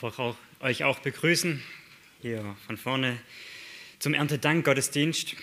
[0.00, 1.62] darf auch, euch auch begrüßen,
[2.20, 3.16] hier von vorne
[4.00, 5.36] zum Erntedank-Gottesdienst.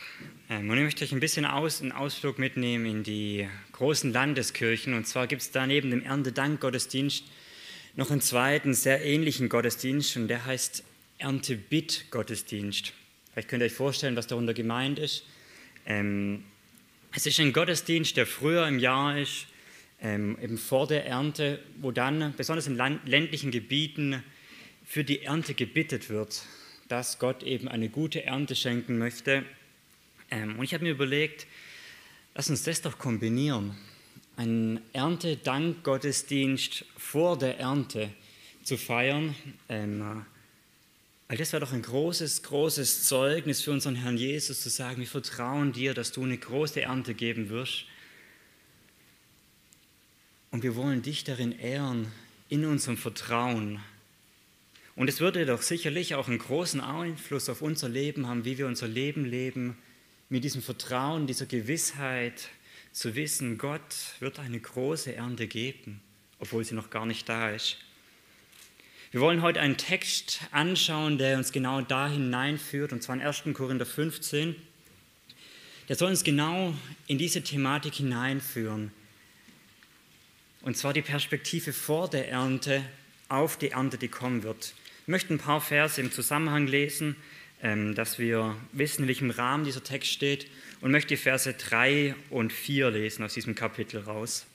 [0.50, 4.94] Ähm, und ich möchte euch ein bisschen aus, einen Ausflug mitnehmen in die großen Landeskirchen.
[4.94, 7.24] Und zwar gibt es da neben dem Erntedank-Gottesdienst
[7.96, 10.84] noch einen zweiten, sehr ähnlichen Gottesdienst und der heißt
[11.20, 12.92] Erntebitt-Gottesdienst.
[13.32, 15.24] Vielleicht könnt ihr euch vorstellen, was darunter gemeint ist.
[15.86, 16.44] Ähm,
[17.16, 19.46] es ist ein Gottesdienst, der früher im Jahr ist,
[20.02, 24.22] ähm, eben vor der Ernte, wo dann besonders in ländlichen Gebieten
[24.92, 26.44] für die Ernte gebittet wird,
[26.90, 29.46] dass Gott eben eine gute Ernte schenken möchte.
[30.30, 31.48] Ähm, und ich habe mir überlegt,
[32.36, 33.78] lass uns das doch kombinieren.
[34.36, 38.10] Einen Erntedankgottesdienst vor der Ernte
[38.64, 39.34] zu feiern.
[39.70, 40.26] Ähm,
[41.30, 45.08] weil das wäre doch ein großes, großes Zeugnis für unseren Herrn Jesus zu sagen, wir
[45.08, 47.86] vertrauen dir, dass du eine große Ernte geben wirst.
[50.50, 52.12] Und wir wollen dich darin ehren,
[52.50, 53.80] in unserem Vertrauen.
[55.02, 58.68] Und es würde doch sicherlich auch einen großen Einfluss auf unser Leben haben, wie wir
[58.68, 59.76] unser Leben leben,
[60.30, 62.50] mit diesem Vertrauen, dieser Gewissheit
[62.92, 63.82] zu wissen, Gott
[64.20, 66.02] wird eine große Ernte geben,
[66.38, 67.78] obwohl sie noch gar nicht da ist.
[69.10, 73.46] Wir wollen heute einen Text anschauen, der uns genau da hineinführt, und zwar in 1.
[73.56, 74.56] Korinther 15.
[75.90, 76.76] Der soll uns genau
[77.08, 78.92] in diese Thematik hineinführen.
[80.62, 82.86] Und zwar die Perspektive vor der Ernte
[83.30, 84.76] auf die Ernte, die kommen wird.
[85.02, 87.16] Ich möchte ein paar Verse im Zusammenhang lesen,
[87.62, 90.48] ähm, dass wir wissen, in welchem Rahmen dieser Text steht
[90.80, 94.46] und möchte die Verse 3 und 4 lesen aus diesem Kapitel raus.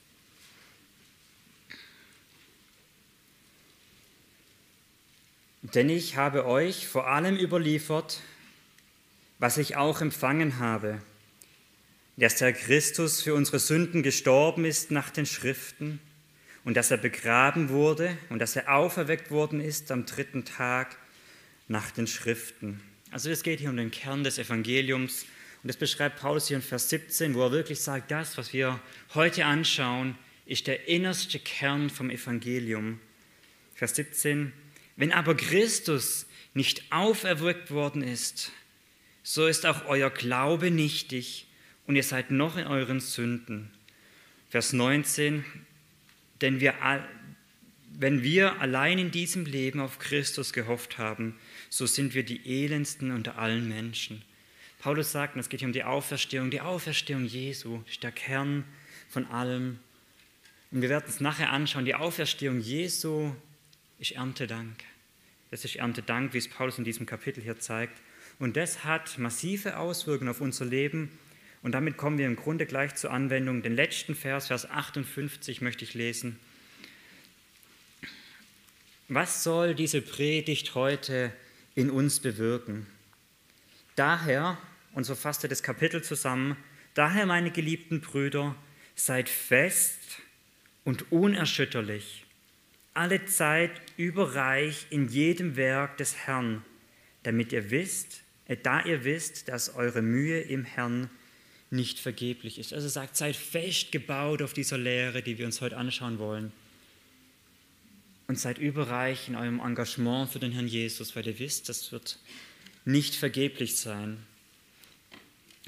[5.62, 8.20] Denn ich habe euch vor allem überliefert,
[9.38, 11.02] was ich auch empfangen habe–
[12.16, 16.00] dass der Christus für unsere Sünden gestorben ist nach den Schriften
[16.66, 20.96] und dass er begraben wurde und dass er auferweckt worden ist am dritten Tag
[21.68, 22.80] nach den Schriften.
[23.12, 25.26] Also es geht hier um den Kern des Evangeliums
[25.62, 28.80] und das beschreibt Paulus hier in Vers 17, wo er wirklich sagt, das, was wir
[29.14, 32.98] heute anschauen, ist der innerste Kern vom Evangelium.
[33.76, 34.52] Vers 17,
[34.96, 38.50] wenn aber Christus nicht auferweckt worden ist,
[39.22, 41.46] so ist auch euer Glaube nichtig
[41.86, 43.70] und ihr seid noch in euren Sünden.
[44.50, 45.44] Vers 19,
[46.40, 46.74] denn wir,
[47.98, 51.38] wenn wir allein in diesem Leben auf Christus gehofft haben,
[51.70, 54.22] so sind wir die elendsten unter allen Menschen.
[54.78, 58.64] Paulus sagt, es geht hier um die Auferstehung, die Auferstehung Jesu ist der Kern
[59.08, 59.78] von allem.
[60.70, 63.34] Und wir werden es nachher anschauen, die Auferstehung Jesu
[63.98, 64.84] ist Erntedank.
[65.50, 68.00] Das ist Erntedank, wie es Paulus in diesem Kapitel hier zeigt.
[68.38, 71.10] Und das hat massive Auswirkungen auf unser Leben
[71.66, 73.60] und damit kommen wir im Grunde gleich zur Anwendung.
[73.60, 76.38] Den letzten Vers, Vers 58, möchte ich lesen.
[79.08, 81.32] Was soll diese Predigt heute
[81.74, 82.86] in uns bewirken?
[83.96, 84.58] Daher,
[84.92, 86.56] und so fasst er das Kapitel zusammen,
[86.94, 88.54] daher, meine geliebten Brüder,
[88.94, 90.22] seid fest
[90.84, 92.26] und unerschütterlich,
[92.94, 96.64] alle Zeit überreich in jedem Werk des Herrn,
[97.24, 101.10] damit ihr wisst, äh, da ihr wisst, dass eure Mühe im Herrn
[101.70, 102.72] nicht vergeblich ist.
[102.72, 106.52] Also sagt, seid fest gebaut auf dieser Lehre, die wir uns heute anschauen wollen.
[108.28, 112.18] Und seid überreich in eurem Engagement für den Herrn Jesus, weil ihr wisst, das wird
[112.84, 114.18] nicht vergeblich sein.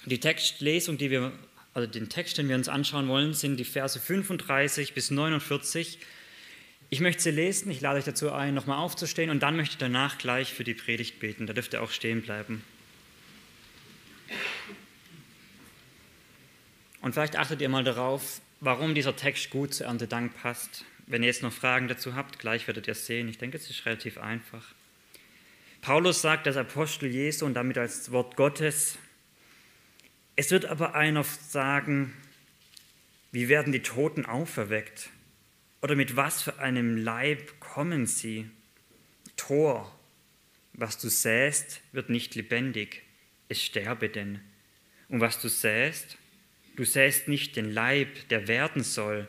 [0.07, 1.33] Die Textlesung, die wir,
[1.75, 5.99] also den Text, den wir uns anschauen wollen, sind die Verse 35 bis 49.
[6.91, 9.79] Ich möchte sie lesen, ich lade euch dazu ein, nochmal aufzustehen und dann möchte ich
[9.79, 11.47] danach gleich für die Predigt beten.
[11.47, 12.65] Da dürft ihr auch stehen bleiben.
[17.01, 20.85] Und vielleicht achtet ihr mal darauf, warum dieser Text gut zu Erntedank passt.
[21.07, 23.29] Wenn ihr jetzt noch Fragen dazu habt, gleich werdet ihr es sehen.
[23.29, 24.75] Ich denke, es ist relativ einfach.
[25.81, 28.99] Paulus sagt als Apostel Jesu und damit als Wort Gottes,
[30.37, 32.15] es wird aber einer sagen,
[33.33, 35.11] wie werden die Toten auferweckt?
[35.83, 38.51] Oder mit was für einem Leib kommen sie?
[39.37, 39.97] Tor,
[40.73, 43.03] was du säst, wird nicht lebendig,
[43.49, 44.41] es sterbe denn.
[45.09, 46.19] Und was du säst,
[46.79, 49.27] Du säst nicht den Leib, der werden soll,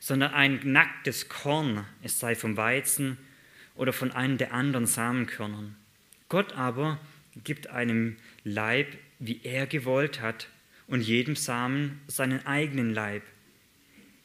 [0.00, 3.16] sondern ein nacktes Korn, es sei vom Weizen
[3.74, 5.76] oder von einem der anderen Samenkörnern.
[6.28, 7.00] Gott aber
[7.42, 10.48] gibt einem Leib, wie er gewollt hat,
[10.88, 13.22] und jedem Samen seinen eigenen Leib.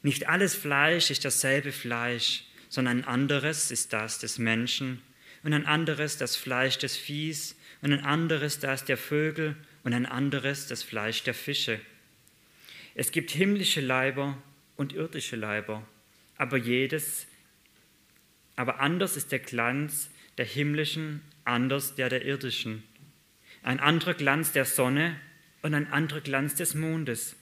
[0.03, 5.01] Nicht alles Fleisch ist dasselbe Fleisch, sondern ein anderes ist das des Menschen
[5.43, 9.55] und ein anderes das Fleisch des Viehs und ein anderes das der Vögel
[9.85, 11.79] und ein anderes das Fleisch der Fische.
[12.97, 14.41] Es gibt himmlische Leiber
[14.77, 15.85] und irdische Leiber,
[16.37, 17.27] aber jedes,
[18.55, 22.83] aber anders ist der Glanz der himmlischen, anders der der irdischen.
[23.63, 25.19] Ein anderer Glanz der Sonne
[25.61, 27.35] und ein anderer Glanz des Mondes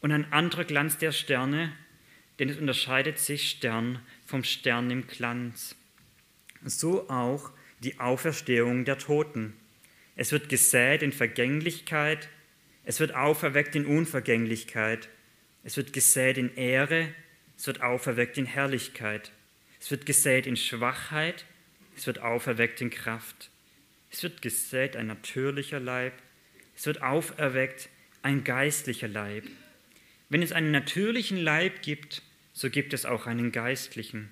[0.00, 1.72] und ein anderer Glanz der Sterne,
[2.40, 5.76] denn es unterscheidet sich Stern vom Stern im Glanz.
[6.64, 7.52] So auch
[7.84, 9.54] die Auferstehung der Toten.
[10.16, 12.28] Es wird gesät in Vergänglichkeit,
[12.84, 15.08] es wird auferweckt in Unvergänglichkeit,
[15.64, 17.08] es wird gesät in Ehre,
[17.56, 19.30] es wird auferweckt in Herrlichkeit,
[19.80, 21.44] es wird gesät in Schwachheit,
[21.96, 23.50] es wird auferweckt in Kraft,
[24.10, 26.14] es wird gesät ein natürlicher Leib,
[26.76, 27.88] es wird auferweckt
[28.22, 29.44] ein geistlicher Leib.
[30.28, 34.30] Wenn es einen natürlichen Leib gibt, so gibt es auch einen geistlichen.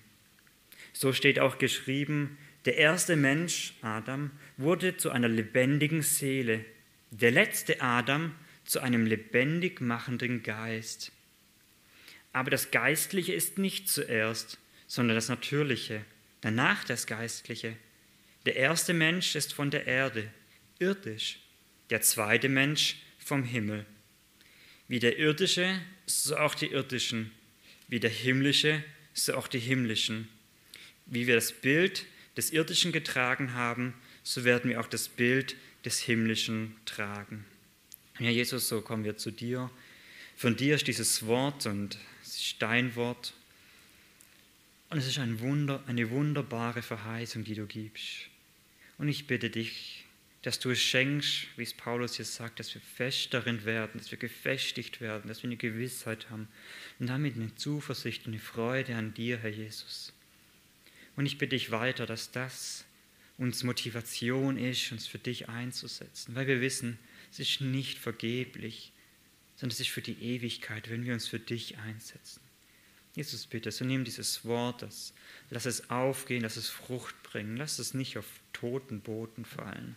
[0.92, 6.64] So steht auch geschrieben, der erste Mensch, Adam, wurde zu einer lebendigen Seele,
[7.10, 8.34] der letzte Adam
[8.64, 11.12] zu einem lebendig machenden Geist.
[12.32, 16.04] Aber das Geistliche ist nicht zuerst, sondern das Natürliche,
[16.40, 17.76] danach das Geistliche.
[18.46, 20.30] Der erste Mensch ist von der Erde,
[20.78, 21.40] irdisch,
[21.90, 23.84] der zweite Mensch vom Himmel.
[24.86, 27.32] Wie der irdische, so auch die irdischen,
[27.88, 30.28] wie der himmlische, so auch die himmlischen.
[31.06, 36.00] Wie wir das Bild des Irdischen getragen haben, so werden wir auch das Bild des
[36.00, 37.44] Himmlischen tragen.
[38.18, 39.70] Ja, Jesus, so kommen wir zu dir.
[40.36, 43.34] Von dir ist dieses Wort und es ist dein Wort.
[44.90, 48.28] Und es ist ein Wunder, eine wunderbare Verheißung, die du gibst.
[48.98, 50.04] Und ich bitte dich,
[50.42, 54.10] dass du es schenkst, wie es Paulus hier sagt, dass wir fest darin werden, dass
[54.10, 56.48] wir gefestigt werden, dass wir eine Gewissheit haben
[56.98, 60.12] und damit eine Zuversicht und eine Freude an dir, Herr Jesus.
[61.16, 62.84] Und ich bitte dich weiter, dass das
[63.40, 66.98] uns Motivation ist, uns für dich einzusetzen, weil wir wissen,
[67.32, 68.92] es ist nicht vergeblich,
[69.56, 72.42] sondern es ist für die Ewigkeit, wenn wir uns für dich einsetzen.
[73.14, 75.14] Jesus, bitte, so nimm dieses Wort, das,
[75.48, 79.96] lass es aufgehen, lass es Frucht bringen, lass es nicht auf toten Boden fallen,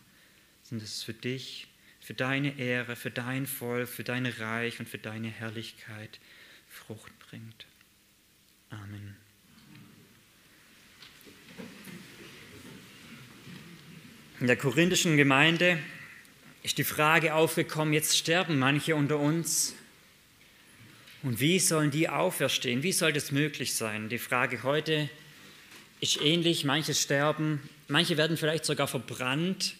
[0.62, 1.68] sondern es ist für dich,
[2.00, 6.18] für deine Ehre, für dein Volk, für dein Reich und für deine Herrlichkeit
[6.66, 7.66] Frucht bringt.
[8.70, 9.23] Amen.
[14.40, 15.78] In der korinthischen Gemeinde
[16.64, 19.74] ist die Frage aufgekommen, jetzt sterben manche unter uns.
[21.22, 22.82] Und wie sollen die auferstehen?
[22.82, 24.08] Wie soll das möglich sein?
[24.08, 25.08] Die Frage heute
[26.00, 26.64] ist ähnlich.
[26.64, 29.76] Manche sterben, manche werden vielleicht sogar verbrannt.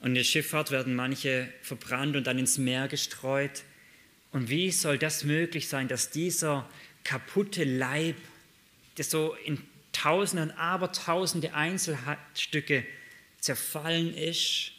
[0.00, 3.62] Und in der Schifffahrt werden manche verbrannt und dann ins Meer gestreut.
[4.30, 6.68] Und wie soll das möglich sein, dass dieser
[7.02, 8.16] kaputte Leib,
[8.98, 9.58] der so in
[9.92, 12.84] Tausenden, Abertausende Einzelstücke
[13.46, 14.72] zerfallen ist,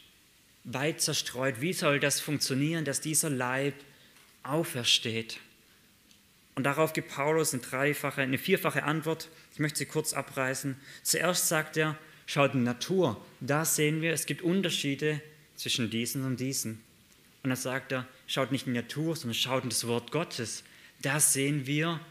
[0.66, 1.62] weit zerstreut.
[1.62, 3.74] Wie soll das funktionieren, dass dieser Leib
[4.44, 5.40] aufersteht?
[6.56, 9.30] Und darauf gibt Paulus eine dreifache, eine vierfache Antwort.
[9.54, 10.76] Ich möchte sie kurz abreißen.
[11.04, 13.24] Zuerst sagt er, schaut in die Natur.
[13.40, 15.22] Da sehen wir, es gibt Unterschiede
[15.56, 16.84] zwischen diesen und diesen.
[17.44, 20.64] Und dann sagt er, schaut nicht in die Natur, sondern schaut in das Wort Gottes.
[21.02, 22.02] Da sehen wir,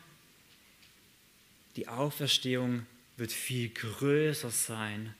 [1.75, 2.87] die Auferstehung
[3.19, 5.15] wird viel größer sein.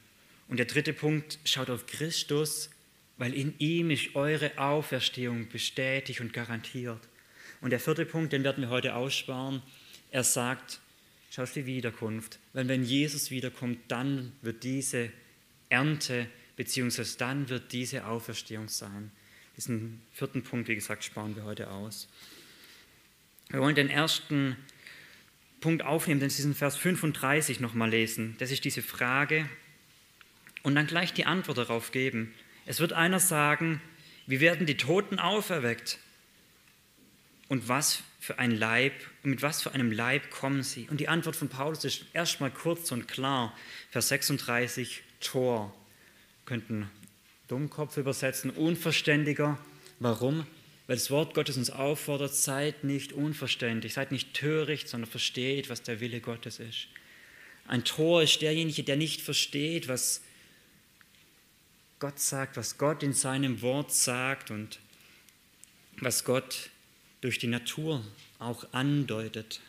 [0.49, 2.71] Und der dritte Punkt, schaut auf Christus
[3.19, 7.01] weil in ihm ist eure Auferstehung bestätigt und garantiert.
[7.61, 9.63] Und der vierte Punkt, den werden wir heute aussparen.
[10.11, 10.81] Er sagt,
[11.31, 12.39] schau auf die Wiederkunft.
[12.53, 15.11] Weil wenn Jesus wiederkommt, dann wird diese
[15.71, 19.11] Ernte, beziehungsweise dann wird diese Auferstehung sein.
[19.57, 22.09] Diesen vierten Punkt, wie gesagt, sparen wir heute aus.
[23.49, 24.57] Wir wollen den ersten
[25.61, 28.37] Punkt aufnehmen, den diesen Vers 35 nochmal lesen.
[28.39, 29.49] Das ist diese Frage
[30.67, 32.35] und dann gleich die Antwort darauf geben.
[32.67, 33.81] Es wird einer sagen,
[34.27, 36.01] wie werden die Toten auferweckt?
[37.47, 38.93] Und was für ein Leib,
[39.23, 40.89] mit was für einem Leib kommen sie?
[40.91, 43.57] Und die Antwort von Paulus ist erstmal kurz und klar.
[43.93, 45.73] Vers 36, Tor.
[46.47, 46.91] Könnten
[47.47, 49.59] Dummkopf übersetzen, Unverständiger.
[50.01, 50.49] Warum?
[50.89, 55.85] Weil das Wort Gottes uns auffordert, seid nicht unverständlich, seid nicht töricht, sondern versteht, was
[55.85, 56.89] der Wille Gottes ist.
[57.69, 60.23] Ein Tor ist derjenige, der nicht versteht, was
[61.99, 64.79] Gott sagt, was Gott in seinem Wort sagt und
[65.99, 66.71] was Gott
[67.23, 68.05] durch die Natur
[68.39, 69.61] auch andeutet.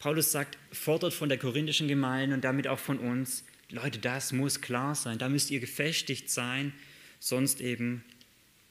[0.00, 4.60] Paulus sagt, fordert von der korinthischen Gemeinde und damit auch von uns, Leute, das muss
[4.60, 6.72] klar sein, da müsst ihr gefestigt sein,
[7.20, 8.04] sonst eben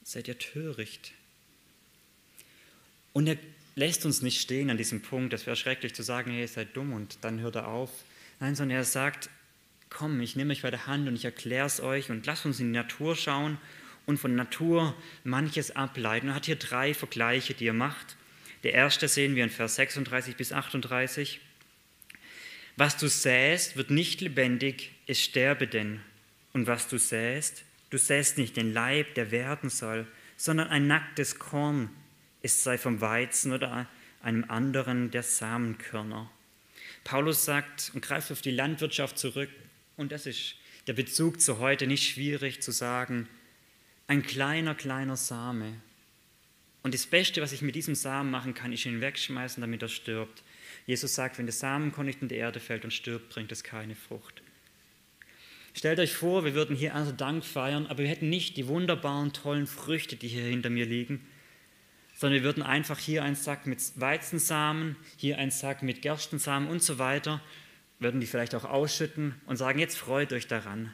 [0.03, 1.11] seid ihr töricht.
[3.13, 3.37] Und er
[3.75, 6.75] lässt uns nicht stehen an diesem Punkt, das wäre schrecklich zu sagen, hey, ihr seid
[6.75, 7.91] dumm und dann hört er auf.
[8.39, 9.29] Nein, sondern er sagt,
[9.89, 12.59] komm, ich nehme euch bei der Hand und ich erkläre es euch und lasst uns
[12.59, 13.57] in die Natur schauen
[14.05, 16.29] und von Natur manches ableiten.
[16.29, 18.15] Er hat hier drei Vergleiche, die er macht.
[18.63, 21.39] Der erste sehen wir in Vers 36 bis 38.
[22.75, 25.99] Was du säst, wird nicht lebendig, es sterbe denn.
[26.53, 31.39] Und was du säst, du säst nicht den Leib, der werden soll, sondern ein nacktes
[31.39, 31.89] Korn,
[32.41, 33.87] es sei vom Weizen oder
[34.21, 36.29] einem anderen der Samenkörner.
[37.03, 39.49] Paulus sagt und greift auf die Landwirtschaft zurück,
[39.97, 40.55] und das ist
[40.87, 43.27] der Bezug zu heute nicht schwierig zu sagen,
[44.07, 45.81] ein kleiner, kleiner Same.
[46.83, 49.89] Und das Beste, was ich mit diesem Samen machen kann, ist ihn wegschmeißen, damit er
[49.89, 50.43] stirbt.
[50.85, 53.95] Jesus sagt, wenn der Samenkorn nicht in die Erde fällt und stirbt, bringt es keine
[53.95, 54.41] Frucht.
[55.73, 59.33] Stellt euch vor, wir würden hier also Dank feiern, aber wir hätten nicht die wunderbaren,
[59.33, 61.27] tollen Früchte, die hier hinter mir liegen,
[62.15, 66.81] sondern wir würden einfach hier einen Sack mit Weizensamen, hier einen Sack mit Gerstensamen und
[66.81, 67.41] so weiter,
[67.99, 70.93] würden die vielleicht auch ausschütten und sagen, jetzt freut euch daran.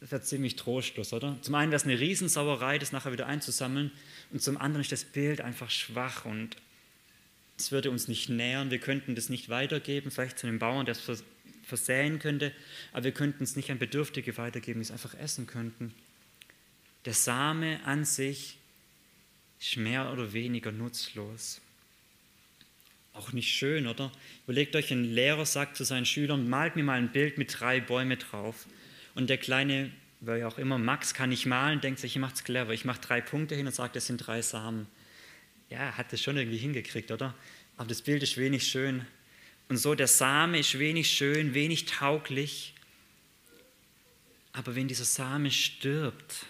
[0.00, 1.38] Das wäre ziemlich trostlos, oder?
[1.42, 3.92] Zum einen wäre es eine Riesensauerei, das nachher wieder einzusammeln,
[4.32, 6.56] und zum anderen ist das Bild einfach schwach und
[7.56, 8.70] es würde uns nicht nähern.
[8.72, 11.22] Wir könnten das nicht weitergeben, vielleicht zu einem Bauern, der es
[11.62, 12.52] versäen könnte,
[12.92, 15.94] aber wir könnten es nicht an Bedürftige weitergeben, die es einfach essen könnten.
[17.04, 18.58] Der Same an sich
[19.60, 21.61] ist mehr oder weniger nutzlos.
[23.14, 24.10] Auch nicht schön, oder?
[24.44, 27.80] Überlegt euch, ein Lehrer sagt zu seinen Schülern, malt mir mal ein Bild mit drei
[27.80, 28.66] Bäumen drauf.
[29.14, 29.90] Und der kleine,
[30.20, 32.72] wer auch immer, Max kann nicht malen, denkt sich, ich mach's clever.
[32.72, 34.86] Ich mache drei Punkte hin und sage, das sind drei Samen.
[35.68, 37.34] Ja, hat das schon irgendwie hingekriegt, oder?
[37.76, 39.04] Aber das Bild ist wenig schön.
[39.68, 42.74] Und so, der Same ist wenig schön, wenig tauglich.
[44.52, 46.46] Aber wenn dieser Same stirbt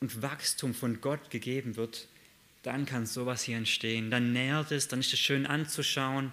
[0.00, 2.08] und Wachstum von Gott gegeben wird,
[2.62, 4.10] dann kann sowas hier entstehen.
[4.10, 6.32] Dann nährt es, dann ist es schön anzuschauen.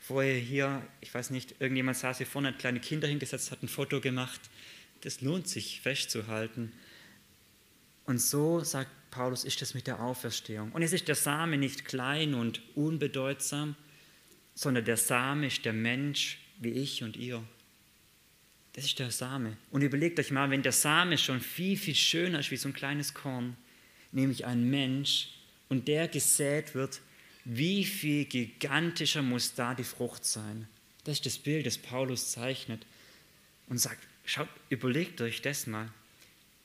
[0.00, 3.68] Vorher hier, ich weiß nicht, irgendjemand saß hier vorne, hat kleine Kinder hingesetzt, hat ein
[3.68, 4.40] Foto gemacht.
[5.02, 6.72] Das lohnt sich festzuhalten.
[8.04, 10.72] Und so, sagt Paulus, ist es mit der Auferstehung.
[10.72, 13.76] Und es ist der Same nicht klein und unbedeutsam,
[14.54, 17.42] sondern der Same ist der Mensch wie ich und ihr.
[18.74, 19.56] Das ist der Same.
[19.70, 22.74] Und überlegt euch mal, wenn der Same schon viel, viel schöner ist wie so ein
[22.74, 23.56] kleines Korn,
[24.12, 25.39] nämlich ein Mensch,
[25.70, 27.00] und der gesät wird,
[27.46, 30.68] wie viel gigantischer muss da die Frucht sein?
[31.04, 32.84] Das ist das Bild, das Paulus zeichnet
[33.68, 35.88] und sagt, schaut, überlegt euch das mal.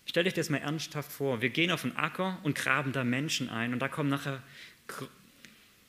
[0.06, 1.42] Stellt euch das mal ernsthaft vor.
[1.42, 4.44] Wir gehen auf den Acker und graben da Menschen ein und da kommen nachher,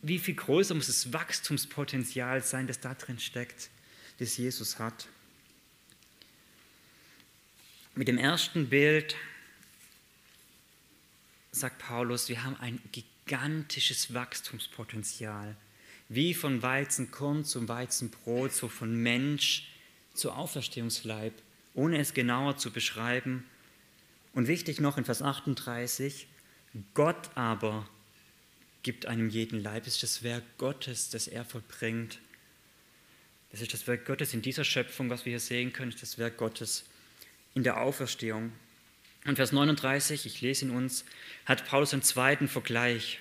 [0.02, 3.70] wie viel größer muss das Wachstumspotenzial sein, das da drin steckt,
[4.18, 5.08] das Jesus hat.
[7.94, 9.16] Mit dem ersten Bild
[11.56, 15.56] sagt Paulus, wir haben ein gigantisches Wachstumspotenzial.
[16.08, 19.68] Wie von Weizenkorn zum Weizenbrot, so von Mensch
[20.14, 21.32] zu Auferstehungsleib,
[21.74, 23.44] ohne es genauer zu beschreiben.
[24.32, 26.28] Und wichtig noch in Vers 38,
[26.94, 27.88] Gott aber
[28.82, 29.86] gibt einem jeden Leib.
[29.86, 32.20] Es ist das Werk Gottes, das er vollbringt.
[33.50, 36.18] Das ist das Werk Gottes in dieser Schöpfung, was wir hier sehen können, ist das
[36.18, 36.84] Werk Gottes
[37.54, 38.52] in der Auferstehung.
[39.26, 41.04] Und Vers 39, ich lese ihn uns,
[41.44, 43.18] hat Paulus einen zweiten Vergleich.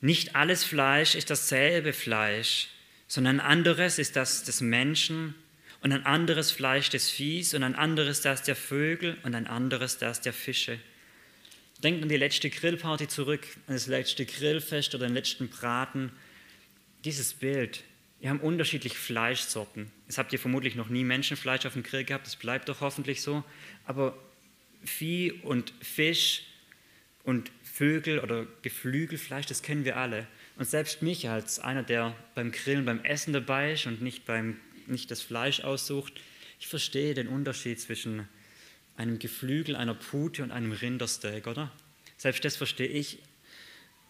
[0.00, 2.68] Nicht alles Fleisch ist dasselbe Fleisch,
[3.08, 5.34] sondern ein anderes ist das des Menschen
[5.80, 9.96] und ein anderes Fleisch des Viehs und ein anderes das der Vögel und ein anderes
[9.96, 10.78] das der Fische.
[11.82, 16.12] Denkt an die letzte Grillparty zurück, an das letzte Grillfest oder den letzten Braten.
[17.04, 17.84] Dieses Bild,
[18.20, 19.90] wir haben unterschiedliche Fleischsorten.
[20.06, 23.22] Das habt ihr vermutlich noch nie Menschenfleisch auf dem Grill gehabt, das bleibt doch hoffentlich
[23.22, 23.44] so.
[23.86, 24.16] Aber
[24.84, 26.44] Vieh und Fisch
[27.24, 30.26] und Vögel oder Geflügelfleisch, das kennen wir alle.
[30.56, 34.60] Und selbst mich als einer, der beim Grillen, beim Essen dabei ist und nicht, beim,
[34.86, 36.20] nicht das Fleisch aussucht,
[36.60, 38.28] ich verstehe den Unterschied zwischen
[38.96, 41.72] einem Geflügel, einer Pute und einem Rindersteak, oder?
[42.16, 43.18] Selbst das verstehe ich.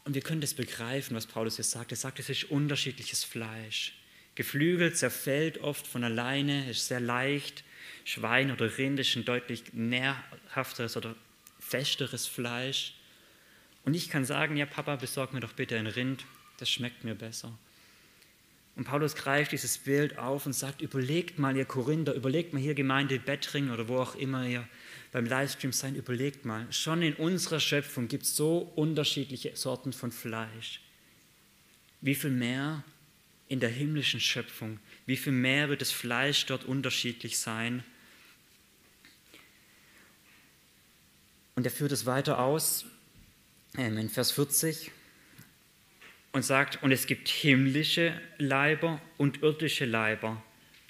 [0.04, 1.90] Und wir können das begreifen, was Paulus hier sagt.
[1.90, 3.94] Er sagt, es ist unterschiedliches Fleisch.
[4.34, 7.64] Geflügel zerfällt oft von alleine, ist sehr leicht.
[8.04, 9.64] Schwein oder Rind ist ein deutlich
[10.54, 11.14] nährhafteres oder
[11.58, 12.94] festeres Fleisch.
[13.84, 16.24] Und ich kann sagen, ja Papa, besorg mir doch bitte ein Rind,
[16.58, 17.52] das schmeckt mir besser.
[18.76, 22.74] Und Paulus greift dieses Bild auf und sagt, überlegt mal, ihr Korinther, überlegt mal hier
[22.74, 24.66] Gemeinde Bettring oder wo auch immer ihr
[25.12, 30.10] beim Livestream seid, überlegt mal, schon in unserer Schöpfung gibt es so unterschiedliche Sorten von
[30.10, 30.80] Fleisch.
[32.00, 32.82] Wie viel mehr
[33.46, 37.84] in der himmlischen Schöpfung, wie viel mehr wird das Fleisch dort unterschiedlich sein
[41.56, 42.84] Und er führt es weiter aus
[43.76, 44.90] ähm, in Vers 40
[46.32, 50.42] und sagt, und es gibt himmlische Leiber und irdische Leiber.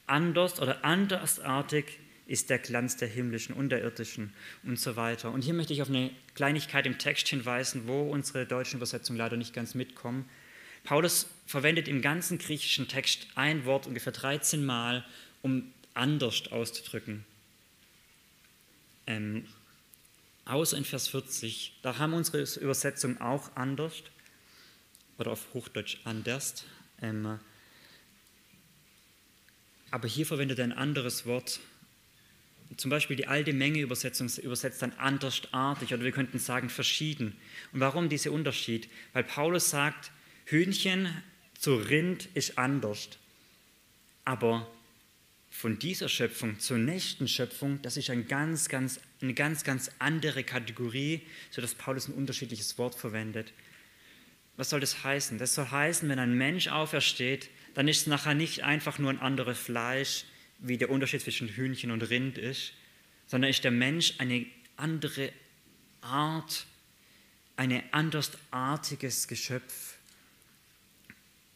[0.07, 5.31] Anders oder andersartig ist der Glanz der himmlischen und der irdischen und so weiter.
[5.31, 9.37] Und hier möchte ich auf eine Kleinigkeit im Text hinweisen, wo unsere deutschen Übersetzungen leider
[9.37, 10.29] nicht ganz mitkommen.
[10.85, 15.05] Paulus verwendet im ganzen griechischen Text ein Wort ungefähr 13 Mal,
[15.43, 17.25] um anders auszudrücken.
[19.07, 19.47] Ähm,
[20.45, 24.03] außer in Vers 40, da haben unsere Übersetzungen auch anders,
[25.19, 26.65] oder auf Hochdeutsch anders.
[27.01, 27.39] Ähm,
[29.91, 31.61] aber hier verwendet er ein anderes Wort.
[32.77, 37.37] Zum Beispiel die alte Menge-Übersetzung übersetzt dann andersartig oder wir könnten sagen verschieden.
[37.73, 38.89] Und warum dieser Unterschied?
[39.13, 40.11] Weil Paulus sagt,
[40.47, 41.09] Hühnchen
[41.57, 43.11] zu Rind ist anders.
[44.25, 44.69] Aber
[45.65, 50.45] von dieser Schöpfung zur nächsten Schöpfung, das ist ein ganz, ganz, eine ganz, ganz andere
[50.45, 53.51] Kategorie, sodass Paulus ein unterschiedliches Wort verwendet.
[54.59, 55.39] Was soll das heißen?
[55.39, 59.21] Das soll heißen, wenn ein Mensch aufersteht, dann ist es nachher nicht einfach nur ein
[59.21, 60.27] anderes Fleisch,
[60.59, 62.75] wie der Unterschied zwischen Hühnchen und Rind ist,
[63.27, 64.45] sondern ist der Mensch eine
[64.77, 65.33] andere
[66.03, 66.67] Art,
[67.57, 69.97] ein andersartiges Geschöpf,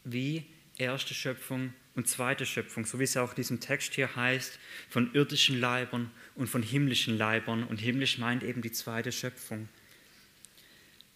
[0.03, 0.47] wie
[0.79, 4.57] erste Schöpfung und zweite Schöpfung, so wie es auch in diesem Text hier heißt,
[4.89, 7.65] von irdischen Leibern und von himmlischen Leibern.
[7.65, 9.67] Und himmlisch meint eben die zweite Schöpfung.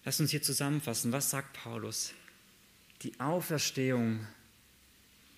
[0.04, 1.14] Lass uns hier zusammenfassen.
[1.14, 2.14] Was sagt Paulus?
[3.02, 4.28] Die Auferstehung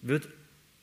[0.02, 0.28] wird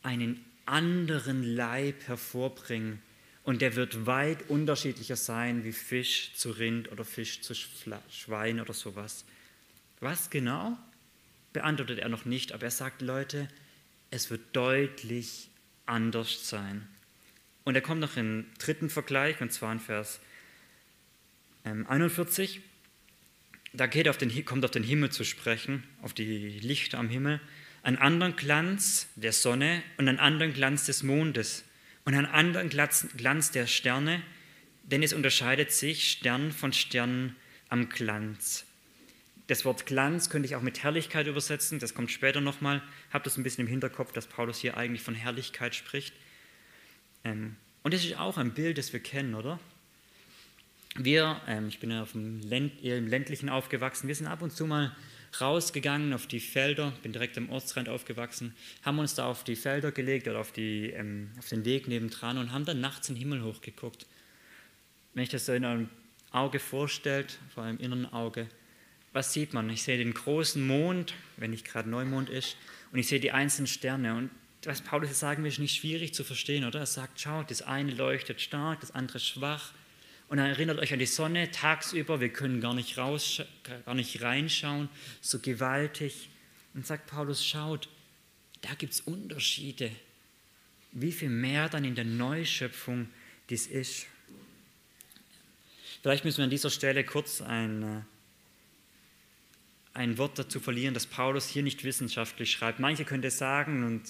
[0.04, 3.02] einen anderen Leib hervorbringen
[3.42, 8.74] und der wird weit unterschiedlicher sein wie Fisch zu Rind oder Fisch zu Schwein oder
[8.74, 9.24] sowas.
[9.98, 10.78] Was genau?
[11.52, 13.48] Beantwortet er noch nicht, aber er sagt, Leute,
[14.12, 15.48] es wird deutlich
[15.86, 16.86] anders sein.
[17.64, 20.20] Und er kommt noch einen dritten Vergleich, und zwar in Vers
[21.64, 22.56] 41.
[22.56, 22.62] Ähm,
[23.72, 27.40] da geht auf den, kommt auf den Himmel zu sprechen, auf die Lichter am Himmel
[27.82, 31.64] einen anderen Glanz der Sonne und einen anderen Glanz des Mondes
[32.04, 34.22] und einen anderen Glanz der Sterne,
[34.84, 37.34] denn es unterscheidet sich Stern von Stern
[37.70, 38.66] am Glanz.
[39.48, 42.82] Das Wort Glanz könnte ich auch mit Herrlichkeit übersetzen, das kommt später nochmal.
[43.12, 46.14] Habt das ein bisschen im Hinterkopf, dass Paulus hier eigentlich von Herrlichkeit spricht.
[47.24, 49.58] Ähm, und das ist auch ein Bild, das wir kennen, oder?
[50.94, 54.52] Wir, ähm, ich bin ja auf dem Länd, im ländlichen aufgewachsen, wir sind ab und
[54.52, 54.94] zu mal
[55.40, 59.90] rausgegangen auf die Felder, bin direkt am Ortsrand aufgewachsen, haben uns da auf die Felder
[59.90, 63.42] gelegt oder auf, die, ähm, auf den Weg nebendran und haben dann nachts den Himmel
[63.42, 64.06] hochgeguckt.
[65.14, 65.88] Wenn ich das so in einem
[66.30, 68.46] Auge vorstellt, vor allem inneren Auge,
[69.12, 69.68] was sieht man?
[69.70, 72.56] Ich sehe den großen Mond, wenn nicht gerade Neumond ist,
[72.92, 74.14] und ich sehe die einzelnen Sterne.
[74.14, 74.30] Und
[74.64, 76.80] was Paulus hier sagen will, ist nicht schwierig zu verstehen, oder?
[76.80, 79.72] Er sagt, schaut, das eine leuchtet stark, das andere schwach.
[80.28, 83.42] Und dann erinnert euch an die Sonne tagsüber, wir können gar nicht, raus,
[83.84, 84.88] gar nicht reinschauen,
[85.20, 86.30] so gewaltig.
[86.74, 87.88] Und sagt Paulus, schaut,
[88.62, 89.90] da gibt es Unterschiede.
[90.92, 93.08] Wie viel mehr dann in der Neuschöpfung
[93.50, 94.06] dies ist.
[96.00, 98.00] Vielleicht müssen wir an dieser Stelle kurz ein, äh,
[99.94, 102.80] ein Wort dazu verlieren, dass Paulus hier nicht wissenschaftlich schreibt.
[102.80, 104.02] Manche könnte sagen, und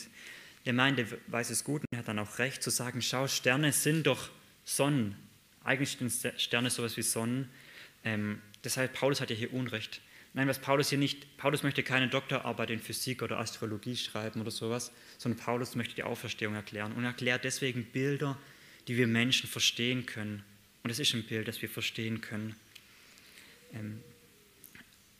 [0.64, 3.72] der meint, der weiß es gut und hat dann auch recht, zu sagen, schau, Sterne
[3.72, 4.30] sind doch
[4.64, 5.16] Sonnen.
[5.64, 7.48] Eigentlich sind Sterne sowas wie Sonnen.
[8.04, 10.00] Ähm, deshalb, Paulus hat ja hier Unrecht.
[10.34, 14.50] Nein, was Paulus hier nicht, Paulus möchte keine Doktorarbeit in Physik oder Astrologie schreiben oder
[14.50, 18.38] sowas, sondern Paulus möchte die Auferstehung erklären und erklärt deswegen Bilder,
[18.88, 20.42] die wir Menschen verstehen können.
[20.84, 22.56] Und es ist ein Bild, das wir verstehen können.
[23.74, 24.00] Ähm,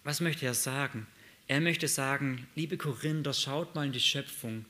[0.04, 1.06] was möchte er sagen?
[1.48, 4.64] Er möchte sagen, liebe Korinther, schaut mal in die Schöpfung.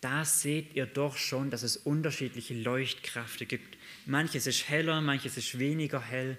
[0.00, 3.76] Da seht ihr doch schon, dass es unterschiedliche Leuchtkräfte gibt
[4.06, 6.36] manches ist heller, manches ist weniger hell,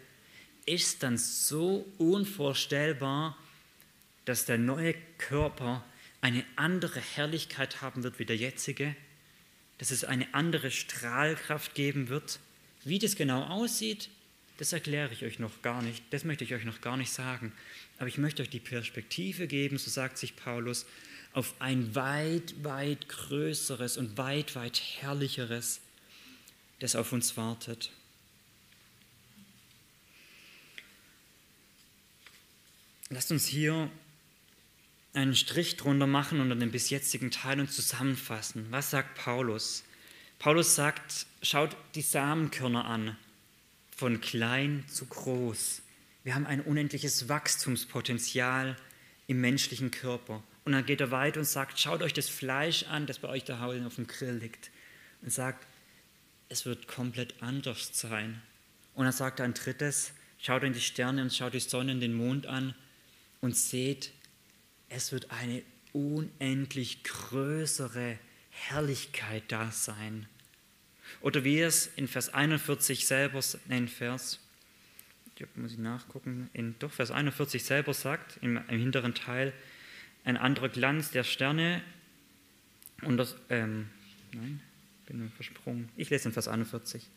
[0.65, 3.37] ist dann so unvorstellbar,
[4.25, 5.83] dass der neue Körper
[6.21, 8.95] eine andere Herrlichkeit haben wird wie der jetzige,
[9.79, 12.39] dass es eine andere Strahlkraft geben wird.
[12.83, 14.09] Wie das genau aussieht,
[14.57, 17.51] das erkläre ich euch noch gar nicht, das möchte ich euch noch gar nicht sagen.
[18.01, 20.87] Aber ich möchte euch die Perspektive geben, so sagt sich Paulus,
[21.33, 25.81] auf ein weit, weit größeres und weit, weit herrlicheres
[26.79, 27.91] das auf uns wartet.
[33.09, 33.91] Lasst uns hier
[35.13, 38.65] einen Strich drunter machen unter dem bis jetzigen Teil und zusammenfassen.
[38.71, 39.83] Was sagt Paulus?
[40.39, 43.15] Paulus sagt, schaut die Samenkörner an,
[43.95, 45.83] von klein zu groß.
[46.23, 48.75] Wir haben ein unendliches Wachstumspotenzial
[49.27, 50.43] im menschlichen Körper.
[50.65, 53.43] Und dann geht er weiter und sagt, schaut euch das Fleisch an, das bei euch
[53.43, 54.69] da auf dem Grill liegt.
[55.21, 55.65] Und sagt,
[56.49, 58.41] es wird komplett anders sein.
[58.93, 62.01] Und dann sagt er ein drittes, schaut in die Sterne und schaut die Sonne und
[62.01, 62.75] den Mond an
[63.39, 64.11] und seht,
[64.89, 70.27] es wird eine unendlich größere Herrlichkeit da sein.
[71.21, 74.39] Oder wie es in Vers 41 selber, nein, Vers,
[75.41, 79.53] ich muss ich nachgucken, in doch Vers 41 selber sagt, im, im hinteren Teil,
[80.23, 81.81] ein anderer Glanz der Sterne
[83.01, 83.87] und das, ähm,
[84.33, 84.61] nein,
[85.07, 85.89] bin versprungen.
[85.97, 87.07] Ich lese in Vers 41.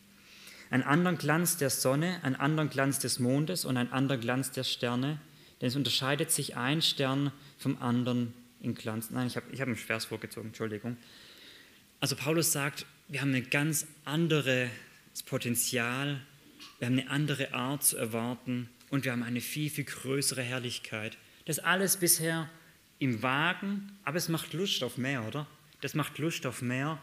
[0.71, 4.63] einen anderen Glanz der Sonne, einen anderen Glanz des Mondes und einen anderen Glanz der
[4.63, 5.19] Sterne,
[5.61, 9.11] denn es unterscheidet sich ein Stern vom anderen in Glanz.
[9.11, 10.97] Nein, ich habe ich hab einen Vers vorgezogen, Entschuldigung.
[11.99, 14.69] Also Paulus sagt, wir haben ein ganz anderes
[15.25, 16.19] Potenzial,
[16.79, 21.17] wir haben eine andere Art zu erwarten und wir haben eine viel, viel größere Herrlichkeit.
[21.45, 22.49] Das alles bisher
[22.99, 25.47] im Wagen, aber es macht Lust auf mehr, oder?
[25.81, 26.97] Das macht Lust auf mehr.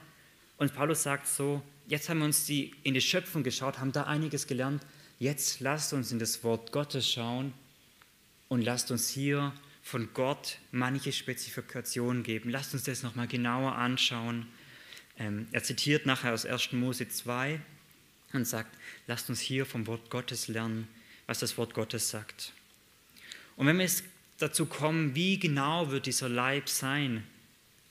[0.56, 4.04] Und Paulus sagt so, jetzt haben wir uns die, in die Schöpfung geschaut, haben da
[4.04, 4.84] einiges gelernt.
[5.18, 7.52] Jetzt lasst uns in das Wort Gottes schauen
[8.48, 12.50] und lasst uns hier von Gott manche Spezifikationen geben.
[12.50, 14.46] Lasst uns das nochmal genauer anschauen.
[15.18, 16.72] Ähm, er zitiert nachher aus 1.
[16.72, 17.60] Mose 2
[18.38, 20.88] und sagt, lasst uns hier vom Wort Gottes lernen,
[21.26, 22.52] was das Wort Gottes sagt.
[23.56, 24.04] Und wenn wir jetzt
[24.38, 27.24] dazu kommen, wie genau wird dieser Leib sein,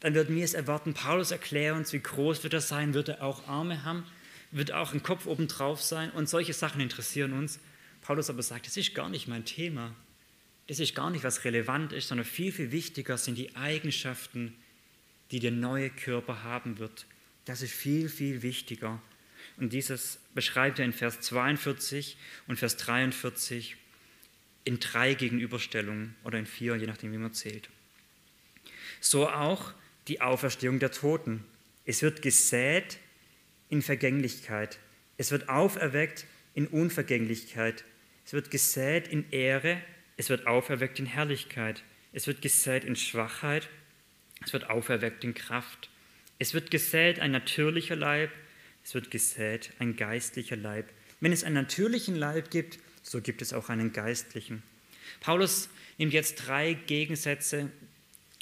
[0.02, 3.24] dann würden wir es erwarten, Paulus erklärt uns, wie groß wird er sein, wird er
[3.24, 4.04] auch Arme haben,
[4.52, 7.60] wird auch ein Kopf oben drauf sein und solche Sachen interessieren uns.
[8.02, 9.96] Paulus aber sagt, das ist gar nicht mein Thema.
[10.68, 14.56] Das ist gar nicht, was relevant ist, sondern viel, viel wichtiger sind die Eigenschaften,
[15.30, 17.06] die der neue Körper haben wird.
[17.46, 19.02] Das ist viel, viel wichtiger.
[19.62, 23.78] Und dieses beschreibt er in Vers 42 und Vers 43
[24.64, 27.70] in drei Gegenüberstellungen oder in vier, je nachdem, wie man zählt.
[29.02, 29.72] So auch
[30.08, 31.46] die Auferstehung der Toten.
[31.86, 32.98] Es wird gesät
[33.70, 34.80] in Vergänglichkeit.
[35.18, 37.84] Es wird auferweckt in Unvergänglichkeit.
[38.26, 39.80] Es wird gesät in Ehre.
[40.18, 41.84] Es wird auferweckt in Herrlichkeit.
[42.14, 43.70] Es wird gesät in Schwachheit.
[44.44, 45.92] Es wird auferweckt in Kraft.
[46.40, 48.32] Es wird gesät ein natürlicher Leib.
[48.84, 50.90] Es wird gesät ein geistlicher Leib.
[51.20, 54.64] Wenn es einen natürlichen Leib gibt, so gibt es auch einen geistlichen.
[55.20, 57.70] Paulus nimmt jetzt drei Gegensätze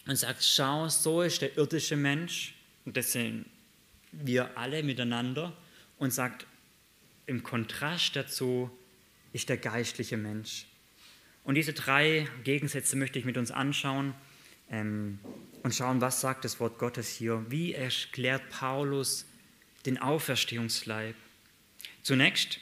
[0.08, 3.46] und sagt, schau, so ist der irdische Mensch, und das sind
[4.12, 5.56] wir alle miteinander,
[5.98, 6.48] und sagt,
[7.26, 8.72] im Kontrast dazu
[9.34, 10.66] ist der geistliche Mensch.
[11.44, 14.14] Und diese drei Gegensätze möchte ich mit uns anschauen
[14.70, 15.20] ähm,
[15.64, 17.46] und schauen, was sagt das Wort Gottes hier.
[17.50, 19.26] Wie erklärt Paulus
[19.86, 21.16] den Auferstehungsleib?
[22.04, 22.60] Zunächst,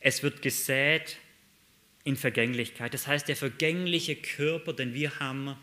[0.00, 1.18] es wird gesät
[2.04, 2.94] in Vergänglichkeit.
[2.94, 5.56] Das heißt, der vergängliche Körper, den wir haben,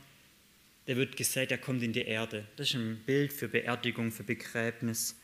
[0.87, 2.45] der wird gesät, der kommt in die Erde.
[2.55, 5.15] Das ist ein Bild für Beerdigung, für Begräbnis,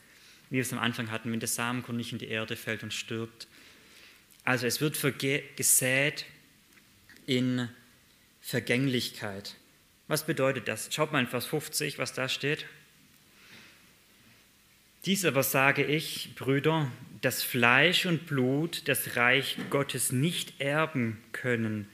[0.50, 2.92] wie wir es am Anfang hatten, wenn der Samenkorn nicht in die Erde fällt und
[2.92, 3.46] stirbt.
[4.44, 4.98] Also es wird
[5.56, 6.26] gesät
[7.26, 7.68] in
[8.40, 9.56] Vergänglichkeit.
[10.08, 10.92] Was bedeutet das?
[10.92, 12.66] Schaut mal in Vers 50, was da steht.
[15.04, 16.90] Dies aber sage ich, Brüder,
[17.22, 21.88] dass Fleisch und Blut das Reich Gottes nicht erben können,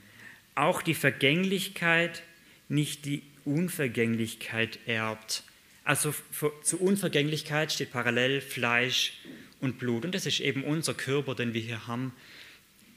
[0.55, 2.23] auch die Vergänglichkeit
[2.68, 5.42] nicht die Unvergänglichkeit erbt.
[5.85, 6.14] Also
[6.62, 9.14] zu Unvergänglichkeit steht parallel Fleisch
[9.61, 10.05] und Blut.
[10.05, 12.12] Und das ist eben unser Körper, den wir hier haben.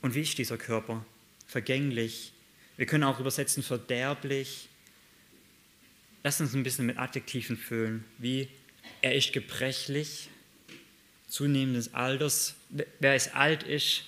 [0.01, 1.05] Und wie ist dieser Körper?
[1.47, 2.33] Vergänglich.
[2.75, 4.67] Wir können auch übersetzen verderblich.
[6.23, 8.49] Lass uns ein bisschen mit Adjektiven füllen, wie
[9.01, 10.29] er ist gebrechlich,
[11.27, 12.55] zunehmendes Alters.
[12.99, 14.03] Wer es alt ist,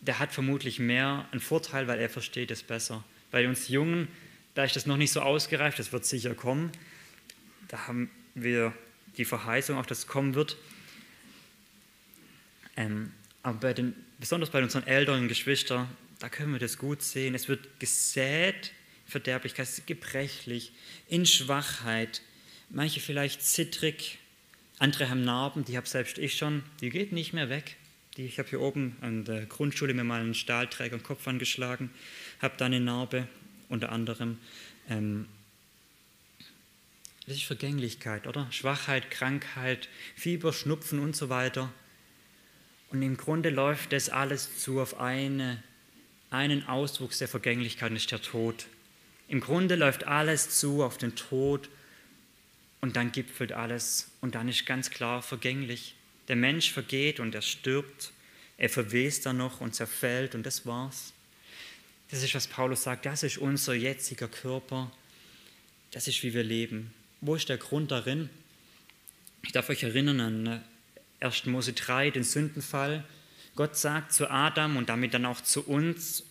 [0.00, 3.04] der hat vermutlich mehr einen Vorteil, weil er versteht es besser.
[3.30, 4.08] Bei uns Jungen
[4.54, 6.72] da ist das noch nicht so ausgereift, das wird sicher kommen.
[7.68, 8.74] Da haben wir
[9.16, 10.56] die Verheißung, auch dass es kommen wird.
[12.76, 17.34] Ähm, aber bei den, besonders bei unseren älteren Geschwistern, da können wir das gut sehen.
[17.34, 18.72] Es wird gesät,
[19.06, 20.72] Verderblichkeit, gebrechlich,
[21.08, 22.22] in Schwachheit,
[22.70, 24.18] manche vielleicht zittrig,
[24.78, 27.76] andere haben Narben, die habe selbst ich schon, die geht nicht mehr weg.
[28.16, 31.90] Die, ich habe hier oben an der Grundschule mir mal einen Stahlträger im Kopf angeschlagen,
[32.40, 33.28] habe da eine Narbe,
[33.68, 34.38] unter anderem.
[34.88, 35.26] Ähm,
[37.26, 38.50] das ist Vergänglichkeit, oder?
[38.50, 41.72] Schwachheit, Krankheit, Fieber, Schnupfen und so weiter.
[42.90, 45.62] Und im Grunde läuft das alles zu auf eine,
[46.30, 48.66] einen Auswuchs der Vergänglichkeit, das ist der Tod.
[49.28, 51.68] Im Grunde läuft alles zu auf den Tod
[52.80, 55.94] und dann gipfelt alles und dann ist ganz klar vergänglich.
[56.28, 58.12] Der Mensch vergeht und er stirbt,
[58.56, 61.12] er verwest dann noch und zerfällt und das war's.
[62.10, 64.90] Das ist, was Paulus sagt, das ist unser jetziger Körper,
[65.92, 66.92] das ist, wie wir leben.
[67.20, 68.30] Wo ist der Grund darin?
[69.42, 70.64] Ich darf euch erinnern an
[71.20, 71.46] 1.
[71.46, 73.04] Äh, Mose 3, den Sündenfall.
[73.56, 76.24] Gott sagt zu Adam und damit dann auch zu uns,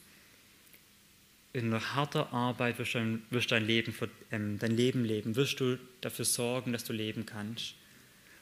[1.53, 3.93] in harter Arbeit wirst du, wirst dein, Leben,
[4.31, 7.75] ähm, dein Leben leben, wirst du dafür sorgen, dass du leben kannst.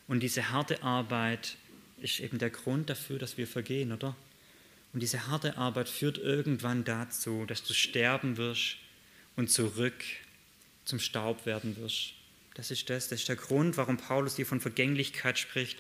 [0.08, 1.58] Und diese harte Arbeit
[2.02, 4.16] ist eben der Grund dafür, dass wir vergehen, oder?
[4.94, 8.78] Und diese harte Arbeit führt irgendwann dazu, dass du sterben wirst
[9.36, 10.04] und zurück
[10.86, 12.14] zum Staub werden wirst.
[12.56, 15.78] Das ist das, das ist der Grund, warum Paulus hier von Vergänglichkeit spricht.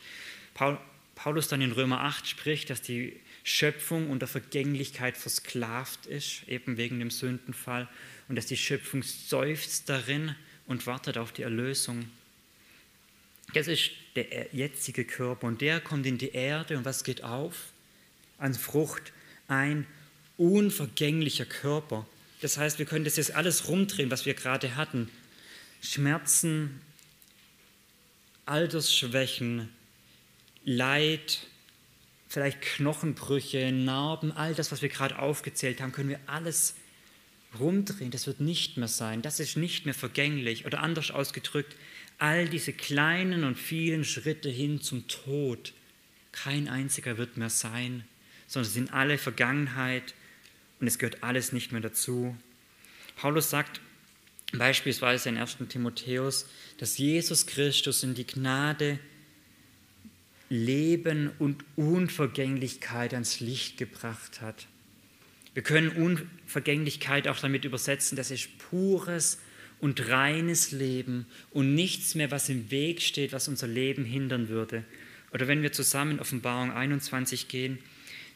[0.53, 0.77] Paul,
[1.15, 6.99] Paulus dann in Römer 8 spricht, dass die Schöpfung unter Vergänglichkeit versklavt ist, eben wegen
[6.99, 7.87] dem Sündenfall,
[8.27, 12.09] und dass die Schöpfung seufzt darin und wartet auf die Erlösung.
[13.53, 17.71] Das ist der jetzige Körper und der kommt in die Erde und was geht auf?
[18.37, 19.13] An Frucht
[19.47, 19.87] ein
[20.35, 22.05] unvergänglicher Körper.
[22.41, 25.09] Das heißt, wir können das jetzt alles rumdrehen, was wir gerade hatten.
[25.81, 26.81] Schmerzen,
[28.45, 29.69] Altersschwächen,
[30.65, 31.47] Leid,
[32.27, 36.75] vielleicht Knochenbrüche, Narben, all das, was wir gerade aufgezählt haben, können wir alles
[37.59, 38.11] rumdrehen.
[38.11, 39.21] Das wird nicht mehr sein.
[39.21, 40.65] Das ist nicht mehr vergänglich.
[40.65, 41.75] Oder anders ausgedrückt,
[42.17, 45.73] all diese kleinen und vielen Schritte hin zum Tod,
[46.31, 48.03] kein einziger wird mehr sein,
[48.47, 50.13] sondern sind alle Vergangenheit
[50.79, 52.35] und es gehört alles nicht mehr dazu.
[53.15, 53.81] Paulus sagt
[54.53, 55.57] beispielsweise in 1.
[55.69, 58.99] Timotheus, dass Jesus Christus in die Gnade
[60.49, 64.67] Leben und Unvergänglichkeit ans Licht gebracht hat.
[65.53, 69.39] Wir können Unvergänglichkeit auch damit übersetzen, das ist pures
[69.79, 74.83] und reines Leben und nichts mehr, was im Weg steht, was unser Leben hindern würde.
[75.33, 77.79] Oder wenn wir zusammen in Offenbarung 21 gehen,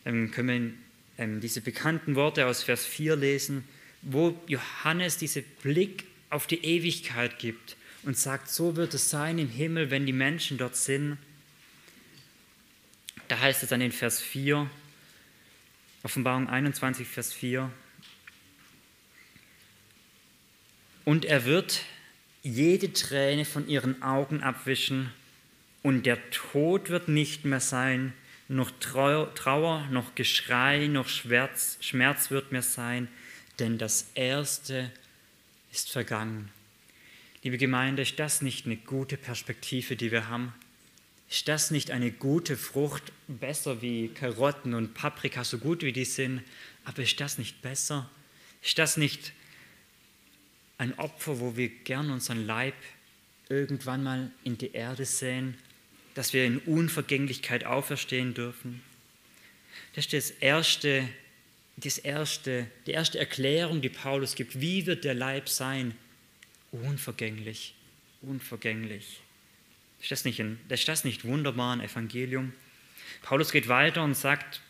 [0.03, 0.77] dann können
[1.17, 3.63] wir ähm, diese bekannten Worte aus Vers 4 lesen,
[4.01, 9.49] wo Johannes diesen Blick auf die Ewigkeit gibt und sagt, so wird es sein im
[9.49, 11.17] Himmel, wenn die Menschen dort sind.
[13.31, 14.69] Da heißt es dann in Vers 4,
[16.03, 17.71] Offenbarung 21, Vers 4,
[21.05, 21.85] und er wird
[22.43, 25.13] jede Träne von ihren Augen abwischen
[25.81, 28.11] und der Tod wird nicht mehr sein,
[28.49, 33.07] noch Trauer, noch Geschrei, noch Schmerz, Schmerz wird mehr sein,
[33.59, 34.91] denn das Erste
[35.71, 36.51] ist vergangen.
[37.43, 40.53] Liebe Gemeinde, ist das nicht eine gute Perspektive, die wir haben?
[41.31, 46.05] Ist das nicht eine gute Frucht, besser wie Karotten und Paprika, so gut wie die
[46.05, 46.43] sind,
[46.85, 48.07] aber ist das nicht besser?
[48.61, 49.33] Ist das nicht
[50.77, 52.75] ein Opfer, wo wir gern unseren Leib
[53.49, 55.57] irgendwann mal in die Erde sehen
[56.13, 58.81] dass wir in Unvergänglichkeit auferstehen dürfen.
[59.95, 61.07] Das ist das erste,
[61.77, 64.59] das erste, die erste Erklärung, die Paulus gibt.
[64.59, 65.95] Wie wird der Leib sein?
[66.71, 67.75] Unvergänglich,
[68.21, 69.19] unvergänglich.
[70.01, 72.53] Ist das nicht, ein, ist das nicht wunderbar ein Evangelium?
[73.21, 74.61] Paulus geht weiter und sagt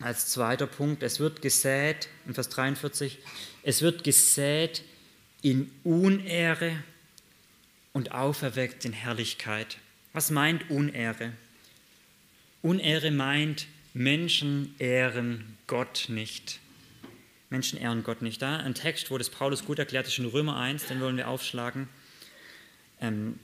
[0.00, 3.18] als zweiter Punkt, es wird gesät, in Vers 43,
[3.62, 4.82] es wird gesät
[5.42, 6.82] in Unehre
[7.92, 9.78] und auferweckt in Herrlichkeit.
[10.12, 11.32] Was meint Unehre?
[12.62, 16.58] Unehre meint, Menschen ehren Gott nicht.
[17.48, 18.42] Menschen ehren Gott nicht.
[18.42, 21.28] Da ein Text, wo das Paulus gut erklärt ist in Römer 1, den wollen wir
[21.28, 21.88] aufschlagen.
[23.00, 23.38] Ähm,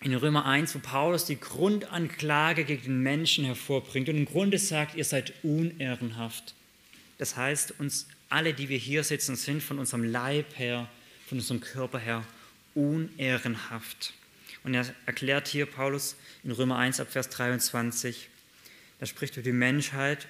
[0.00, 4.94] in Römer 1, wo Paulus die Grundanklage gegen den Menschen hervorbringt und im Grunde sagt,
[4.94, 6.54] ihr seid unehrenhaft.
[7.18, 10.88] Das heißt, uns alle, die wir hier sitzen, sind von unserem Leib her,
[11.26, 12.24] von unserem Körper her
[12.74, 14.12] unehrenhaft.
[14.62, 18.28] Und er erklärt hier Paulus in Römer 1 ab Vers 23,
[19.00, 20.26] da spricht über die Menschheit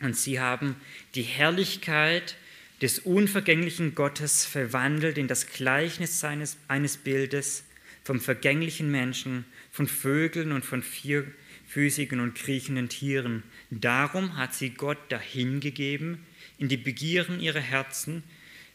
[0.00, 0.76] und sie haben
[1.14, 2.36] die Herrlichkeit
[2.82, 7.64] des unvergänglichen Gottes verwandelt in das Gleichnis seines, eines Bildes
[8.04, 13.42] vom vergänglichen Menschen, von Vögeln und von vierfüßigen und kriechenden Tieren.
[13.70, 16.24] Darum hat sie Gott dahingegeben,
[16.58, 18.22] in die Begierden ihrer Herzen,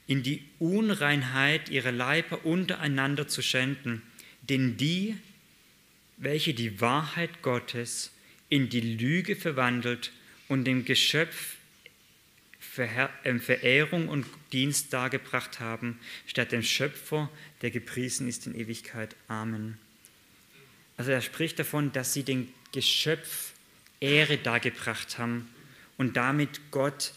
[0.07, 4.01] in die Unreinheit ihrer Leiber untereinander zu schänden
[4.49, 5.15] denn die,
[6.17, 8.11] welche die Wahrheit Gottes
[8.49, 10.11] in die Lüge verwandelt
[10.47, 11.55] und dem Geschöpf
[12.69, 17.29] Verehrung und Dienst dargebracht haben, statt dem Schöpfer,
[17.61, 19.15] der gepriesen ist in Ewigkeit.
[19.27, 19.77] Amen.
[20.97, 23.53] Also er spricht davon, dass sie dem Geschöpf
[23.99, 25.49] Ehre dargebracht haben
[25.97, 27.13] und damit Gott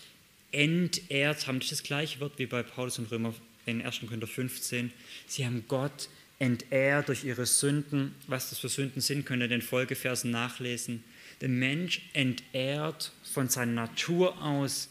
[0.51, 1.61] entehrt haben.
[1.61, 3.35] Das ist das gleiche Wort wie bei Paulus und Römer
[3.67, 4.01] in 1.
[4.01, 4.93] Korinther 15.
[5.27, 8.15] Sie haben Gott entehrt durch ihre Sünden.
[8.27, 11.05] Was das für Sünden sind, könnt ihr in den Folgeversen nachlesen.
[11.41, 14.89] Der Mensch entehrt von seiner Natur aus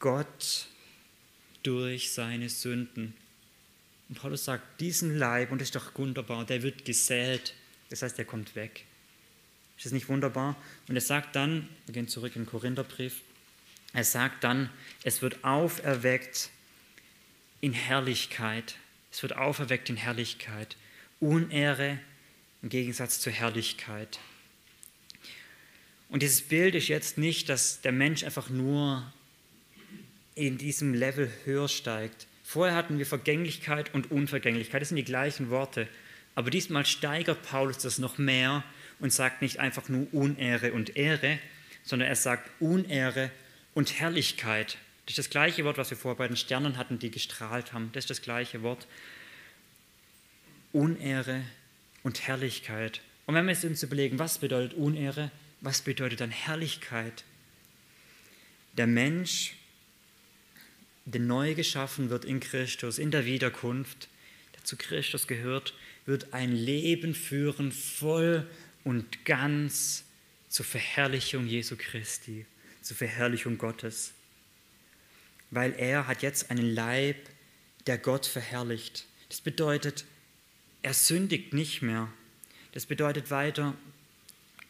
[0.00, 0.66] Gott
[1.62, 3.14] durch seine Sünden.
[4.08, 7.54] Und Paulus sagt, diesen Leib, und das ist doch wunderbar, der wird gesät.
[7.90, 8.86] Das heißt, der kommt weg.
[9.76, 10.56] Ist das nicht wunderbar?
[10.88, 13.20] Und er sagt dann, wir gehen zurück in den Korintherbrief,
[13.92, 14.70] er sagt dann,
[15.02, 16.50] es wird auferweckt
[17.60, 18.76] in Herrlichkeit.
[19.10, 20.76] Es wird auferweckt in Herrlichkeit.
[21.18, 21.98] Unehre
[22.62, 24.20] im Gegensatz zur Herrlichkeit.
[26.08, 29.12] Und dieses Bild ist jetzt nicht, dass der Mensch einfach nur
[30.46, 32.26] in diesem Level höher steigt.
[32.42, 35.86] Vorher hatten wir Vergänglichkeit und Unvergänglichkeit, das sind die gleichen Worte.
[36.34, 38.64] Aber diesmal steigert Paulus das noch mehr
[38.98, 41.38] und sagt nicht einfach nur Unehre und Ehre,
[41.82, 43.30] sondern er sagt Unehre
[43.74, 44.78] und Herrlichkeit.
[45.06, 47.90] Das ist das gleiche Wort, was wir vorher bei den Sternen hatten, die gestrahlt haben.
[47.92, 48.86] Das ist das gleiche Wort.
[50.72, 51.42] Unehre
[52.02, 53.00] und Herrlichkeit.
[53.26, 57.24] Und wenn wir uns überlegen, was bedeutet Unehre, was bedeutet dann Herrlichkeit?
[58.76, 59.56] Der Mensch,
[61.04, 64.08] der neu geschaffen wird in Christus, in der Wiederkunft,
[64.54, 65.74] der zu Christus gehört,
[66.06, 68.48] wird ein Leben führen voll
[68.84, 70.04] und ganz
[70.48, 72.46] zur Verherrlichung Jesu Christi,
[72.82, 74.12] zur Verherrlichung Gottes.
[75.50, 77.16] Weil er hat jetzt einen Leib,
[77.86, 79.06] der Gott verherrlicht.
[79.28, 80.04] Das bedeutet,
[80.82, 82.08] er sündigt nicht mehr.
[82.72, 83.74] Das bedeutet weiter,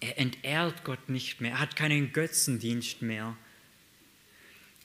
[0.01, 1.53] er entehrt Gott nicht mehr.
[1.53, 3.37] Er hat keinen Götzendienst mehr.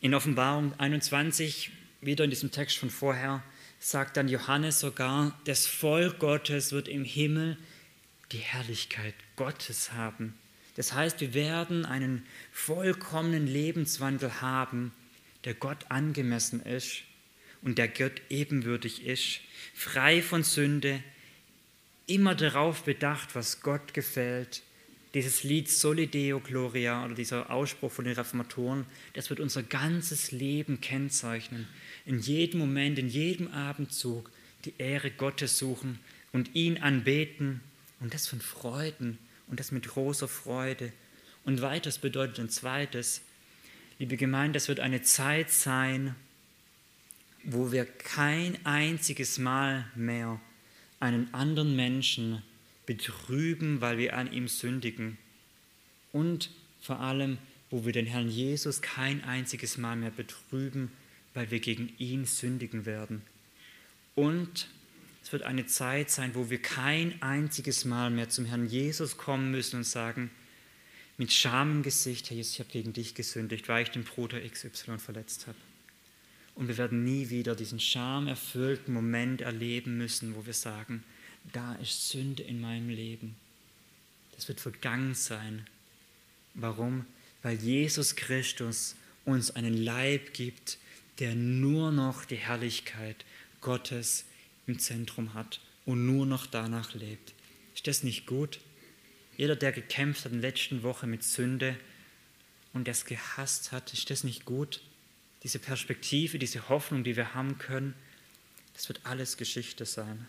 [0.05, 3.41] In Offenbarung 21, wieder in diesem Text von vorher,
[3.79, 7.57] sagt dann Johannes sogar, das Volk Gottes wird im Himmel
[8.31, 10.37] die Herrlichkeit Gottes haben.
[10.75, 14.93] Das heißt, wir werden einen vollkommenen Lebenswandel haben,
[15.43, 17.01] der Gott angemessen ist
[17.63, 19.39] und der Gott ebenwürdig ist,
[19.73, 21.01] frei von Sünde,
[22.05, 24.61] immer darauf bedacht, was Gott gefällt.
[25.15, 30.34] Dieses Lied Soli Deo Gloria oder dieser Ausspruch von den Reformatoren, das wird unser ganzes
[30.34, 31.69] Leben kennzeichnen.
[32.06, 34.30] In jedem Moment, in jedem Abendzug
[34.65, 35.99] die Ehre Gottes suchen
[36.34, 37.62] und ihn anbeten
[38.01, 40.91] und das von Freuden und das mit großer Freude.
[41.45, 43.21] Und weiters bedeutet ein zweites,
[43.99, 46.13] liebe Gemeinde, das wird eine Zeit sein,
[47.45, 50.41] wo wir kein einziges Mal mehr
[50.99, 52.43] einen anderen Menschen
[52.85, 55.17] betrüben, weil wir an ihm sündigen.
[56.11, 56.49] Und
[56.81, 57.37] vor allem,
[57.69, 60.91] wo wir den Herrn Jesus kein einziges Mal mehr betrüben,
[61.33, 63.21] weil wir gegen ihn sündigen werden.
[64.13, 64.67] Und
[65.23, 69.51] es wird eine Zeit sein, wo wir kein einziges Mal mehr zum Herrn Jesus kommen
[69.51, 70.29] müssen und sagen,
[71.17, 74.39] mit Scham im Gesicht, Herr Jesus, ich habe gegen dich gesündigt, weil ich den Bruder
[74.39, 75.57] XY verletzt habe.
[76.55, 81.03] Und wir werden nie wieder diesen schamerfüllten Moment erleben müssen, wo wir sagen,
[81.53, 83.36] da ist Sünde in meinem Leben.
[84.36, 85.65] Das wird vergangen sein.
[86.53, 87.05] Warum?
[87.41, 90.77] Weil Jesus Christus uns einen Leib gibt,
[91.19, 93.25] der nur noch die Herrlichkeit
[93.62, 94.25] Gottes
[94.67, 97.34] im Zentrum hat und nur noch danach lebt.
[97.73, 98.60] Ist das nicht gut?
[99.38, 101.77] Jeder, der gekämpft hat in der letzten Woche mit Sünde
[102.73, 104.81] und es gehasst hat, ist das nicht gut?
[105.43, 107.93] Diese Perspektive, diese Hoffnung, die wir haben können,
[108.73, 110.25] das wird alles Geschichte sein.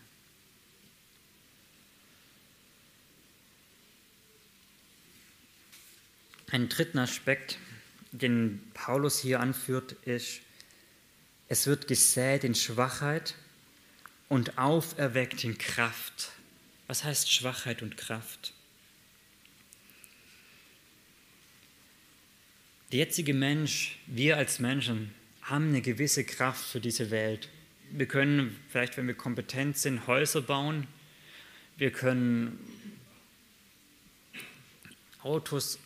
[6.49, 7.57] Ein dritten Aspekt,
[8.11, 10.39] den Paulus hier anführt, ist,
[11.49, 13.35] es wird gesät in Schwachheit
[14.29, 16.31] und auferweckt in Kraft.
[16.87, 18.53] Was heißt Schwachheit und Kraft?
[22.93, 27.49] Der jetzige Mensch, wir als Menschen, haben eine gewisse Kraft für diese Welt.
[27.91, 30.87] Wir können vielleicht, wenn wir kompetent sind, Häuser bauen.
[31.75, 32.57] Wir können
[35.21, 35.79] Autos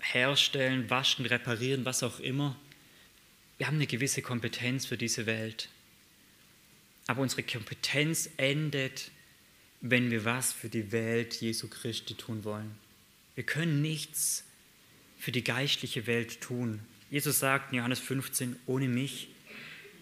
[0.00, 2.56] herstellen, waschen, reparieren, was auch immer.
[3.56, 5.68] Wir haben eine gewisse Kompetenz für diese Welt.
[7.06, 9.10] Aber unsere Kompetenz endet,
[9.80, 12.76] wenn wir was für die Welt Jesu Christi tun wollen.
[13.34, 14.44] Wir können nichts
[15.18, 16.80] für die geistliche Welt tun.
[17.10, 19.28] Jesus sagt in Johannes 15, ohne mich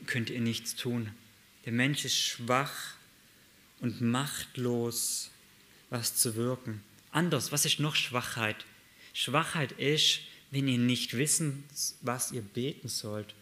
[0.07, 1.11] könnt ihr nichts tun.
[1.65, 2.95] Der Mensch ist schwach
[3.81, 5.31] und machtlos,
[5.91, 6.83] was zu wirken.
[7.13, 8.65] Anders, was ist noch Schwachheit?
[9.17, 11.65] Schwachheit ist, wenn ihr nicht wissen,
[12.03, 13.35] was ihr beten sollt.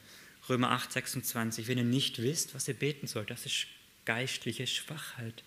[0.48, 3.66] Römer 8, 26, wenn ihr nicht wisst, was ihr beten sollt, das ist
[4.04, 5.42] geistliche Schwachheit.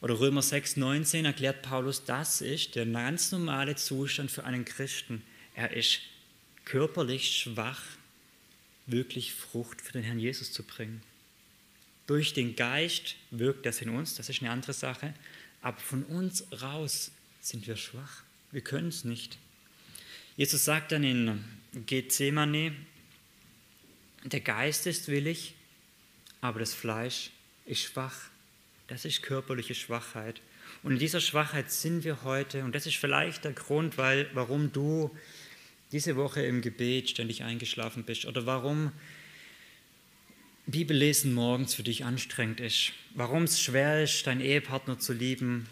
[0.00, 5.22] Oder Römer 6, 19 erklärt Paulus, das ist der ganz normale Zustand für einen Christen.
[5.54, 6.00] Er ist
[6.64, 7.80] körperlich schwach,
[8.86, 11.00] wirklich Frucht für den Herrn Jesus zu bringen.
[12.08, 15.14] Durch den Geist wirkt das in uns, das ist eine andere Sache,
[15.62, 18.24] aber von uns raus sind wir schwach.
[18.54, 19.36] Wir können es nicht.
[20.36, 21.44] Jesus sagt dann in
[21.86, 22.72] Gethsemane,
[24.22, 25.54] der Geist ist willig,
[26.40, 27.30] aber das Fleisch
[27.66, 28.14] ist schwach.
[28.86, 30.40] Das ist körperliche Schwachheit.
[30.84, 32.62] Und in dieser Schwachheit sind wir heute.
[32.62, 35.10] Und das ist vielleicht der Grund, weil, warum du
[35.90, 38.92] diese Woche im Gebet ständig eingeschlafen bist oder warum
[40.66, 45.68] Bibellesen morgens für dich anstrengend ist, warum es schwer ist, deinen Ehepartner zu lieben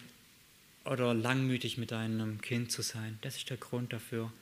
[0.84, 3.18] oder langmütig mit deinem Kind zu sein.
[3.22, 4.32] Das ist der Grund dafür.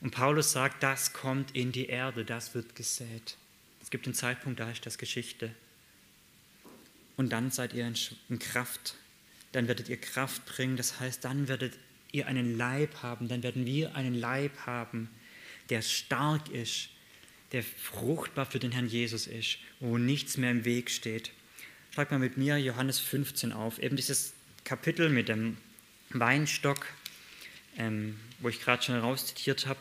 [0.00, 3.36] Und Paulus sagt, das kommt in die Erde, das wird gesät.
[3.80, 5.54] Es gibt einen Zeitpunkt, da ist das Geschichte.
[7.16, 7.86] Und dann seid ihr
[8.28, 8.96] in Kraft.
[9.52, 10.76] dann werdet ihr Kraft bringen.
[10.76, 11.74] Das heißt, dann werdet
[12.10, 15.10] ihr einen Leib haben, dann werden wir einen Leib haben,
[15.70, 16.88] der stark ist,
[17.52, 21.32] der fruchtbar für den Herrn Jesus ist, wo nichts mehr im Weg steht.
[21.92, 24.32] Schlag mal mit mir Johannes 15 auf, eben dieses
[24.64, 25.56] Kapitel mit dem
[26.10, 26.86] Weinstock,
[27.76, 29.80] ähm, wo ich gerade schon rauszitiert habe.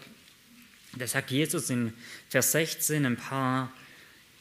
[0.98, 1.94] Da sagt Jesus in
[2.30, 3.72] Vers 16 ein paar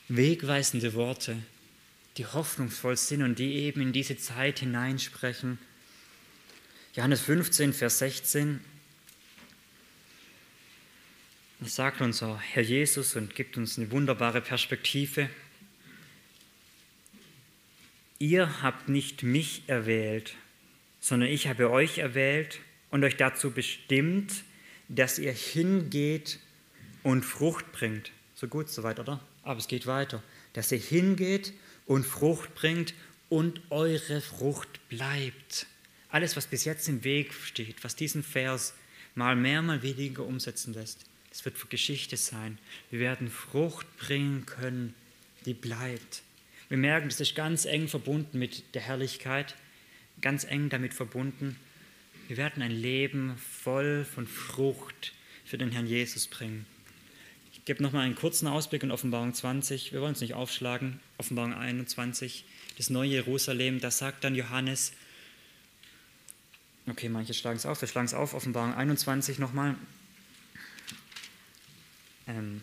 [0.09, 1.37] wegweisende Worte,
[2.17, 5.59] die hoffnungsvoll sind und die eben in diese Zeit hineinsprechen.
[6.95, 8.61] Johannes 15, Vers 16.
[11.61, 15.29] Das sagt unser Herr Jesus und gibt uns eine wunderbare Perspektive.
[18.23, 20.35] Ihr habt nicht mich erwählt,
[21.01, 22.61] sondern ich habe euch erwählt
[22.91, 24.45] und euch dazu bestimmt,
[24.89, 26.39] dass ihr hingeht
[27.03, 28.13] und Frucht bringt.
[28.35, 29.21] So gut, soweit, oder?
[29.43, 30.23] Aber es geht weiter.
[30.53, 31.55] Dass ihr hingeht
[31.87, 32.93] und Frucht bringt
[33.31, 35.67] und eure Frucht bleibt.
[36.11, 38.75] Alles, was bis jetzt im Weg steht, was diesen Vers
[39.15, 42.59] mal mehr, mal weniger umsetzen lässt, das wird Geschichte sein.
[42.91, 44.95] Wir werden Frucht bringen können,
[45.47, 46.23] die bleibt.
[46.71, 49.57] Wir merken, das ist ganz eng verbunden mit der Herrlichkeit,
[50.21, 51.57] ganz eng damit verbunden.
[52.29, 55.13] Wir werden ein Leben voll von Frucht
[55.45, 56.65] für den Herrn Jesus bringen.
[57.53, 59.93] Ich gebe nochmal einen kurzen Ausblick in Offenbarung 20.
[59.93, 61.01] Wir wollen es nicht aufschlagen.
[61.19, 62.45] Offenbarung 21,
[62.77, 63.81] das neue Jerusalem.
[63.81, 64.93] Da sagt dann Johannes,
[66.87, 68.33] okay, manche schlagen es auf, wir schlagen es auf.
[68.33, 69.75] Offenbarung 21 nochmal.
[72.29, 72.63] Ähm,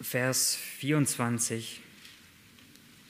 [0.00, 1.80] Vers 24.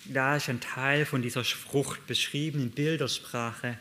[0.06, 3.78] Da ist ein Teil von dieser Frucht beschrieben in Bildersprache,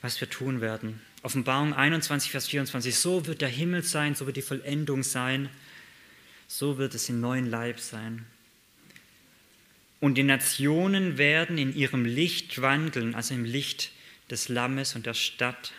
[0.00, 1.00] was wir tun werden.
[1.22, 5.50] Offenbarung 21, Vers 24, so wird der Himmel sein, so wird die Vollendung sein,
[6.48, 8.24] so wird es im neuen Leib sein.
[10.00, 13.92] Und die Nationen werden in ihrem Licht wandeln, also im Licht
[14.30, 15.72] des Lammes und der Stadt,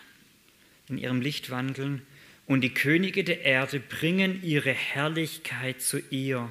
[0.87, 2.03] in ihrem Licht wandeln.
[2.51, 6.49] Und die Könige der Erde bringen ihre Herrlichkeit zu ihr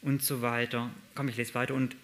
[0.00, 0.92] und so weiter.
[1.16, 1.74] Komm, ich lese weiter.
[1.74, 1.96] Und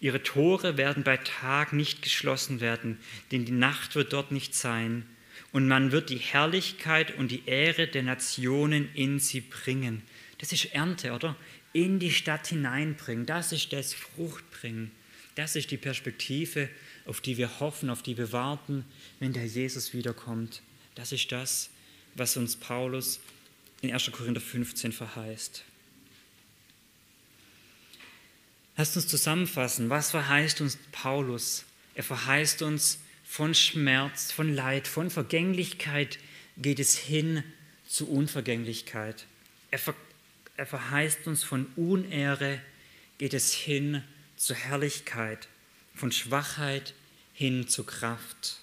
[0.00, 2.98] ihre Tore werden bei Tag nicht geschlossen werden,
[3.30, 5.04] denn die Nacht wird dort nicht sein
[5.52, 10.00] und man wird die Herrlichkeit und die Ehre der Nationen in sie bringen.
[10.38, 11.36] Das ist Ernte, oder?
[11.74, 13.26] In die Stadt hineinbringen.
[13.26, 14.90] Das ist das Fruchtbringen.
[15.34, 16.70] Das ist die Perspektive,
[17.04, 18.86] auf die wir hoffen, auf die wir warten,
[19.20, 20.62] wenn der Jesus wiederkommt.
[20.94, 21.68] Das ist das,
[22.14, 23.20] was uns Paulus
[23.82, 24.10] in 1.
[24.12, 25.64] Korinther 15 verheißt.
[28.76, 29.90] Lasst uns zusammenfassen.
[29.90, 31.64] Was verheißt uns Paulus?
[31.94, 32.98] Er verheißt uns,
[33.34, 36.20] von Schmerz, von Leid, von Vergänglichkeit
[36.56, 37.42] geht es hin
[37.88, 39.26] zu Unvergänglichkeit.
[39.72, 39.96] Er, ver
[40.56, 42.60] er verheißt uns von Unehre,
[43.18, 44.04] geht es hin
[44.36, 45.48] zur Herrlichkeit,
[45.96, 46.94] von Schwachheit
[47.32, 48.60] hin zu Kraft.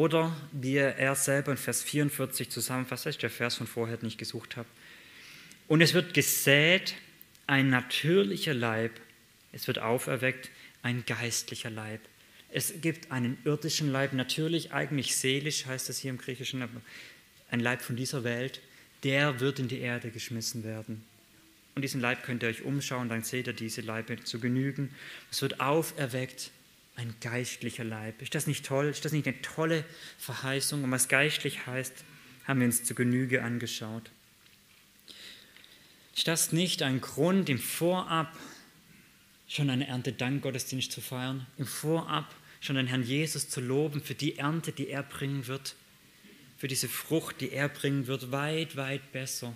[0.00, 4.08] Oder wie er selber in Vers 44 zusammenfasst, das ist der Vers von vorher, den
[4.08, 4.66] ich gesucht habe.
[5.68, 6.94] Und es wird gesät
[7.46, 8.92] ein natürlicher Leib,
[9.52, 10.48] es wird auferweckt
[10.82, 12.00] ein geistlicher Leib.
[12.48, 16.80] Es gibt einen irdischen Leib, natürlich eigentlich seelisch heißt es hier im Griechischen, aber
[17.50, 18.62] ein Leib von dieser Welt,
[19.04, 21.04] der wird in die Erde geschmissen werden.
[21.74, 24.94] Und diesen Leib könnt ihr euch umschauen, dann seht ihr diese Leibe zu genügen.
[25.30, 26.52] Es wird auferweckt,
[27.00, 28.20] ein geistlicher Leib.
[28.22, 28.86] Ist das nicht toll?
[28.86, 29.84] Ist das nicht eine tolle
[30.18, 30.84] Verheißung?
[30.84, 32.04] Und was geistlich heißt,
[32.46, 34.10] haben wir uns zu Genüge angeschaut.
[36.14, 38.36] Ist das nicht ein Grund, im Vorab
[39.48, 41.46] schon eine Erntedankgottesdienst zu feiern?
[41.56, 45.76] Im Vorab schon den Herrn Jesus zu loben für die Ernte, die er bringen wird,
[46.58, 49.54] für diese Frucht, die er bringen wird, weit, weit besser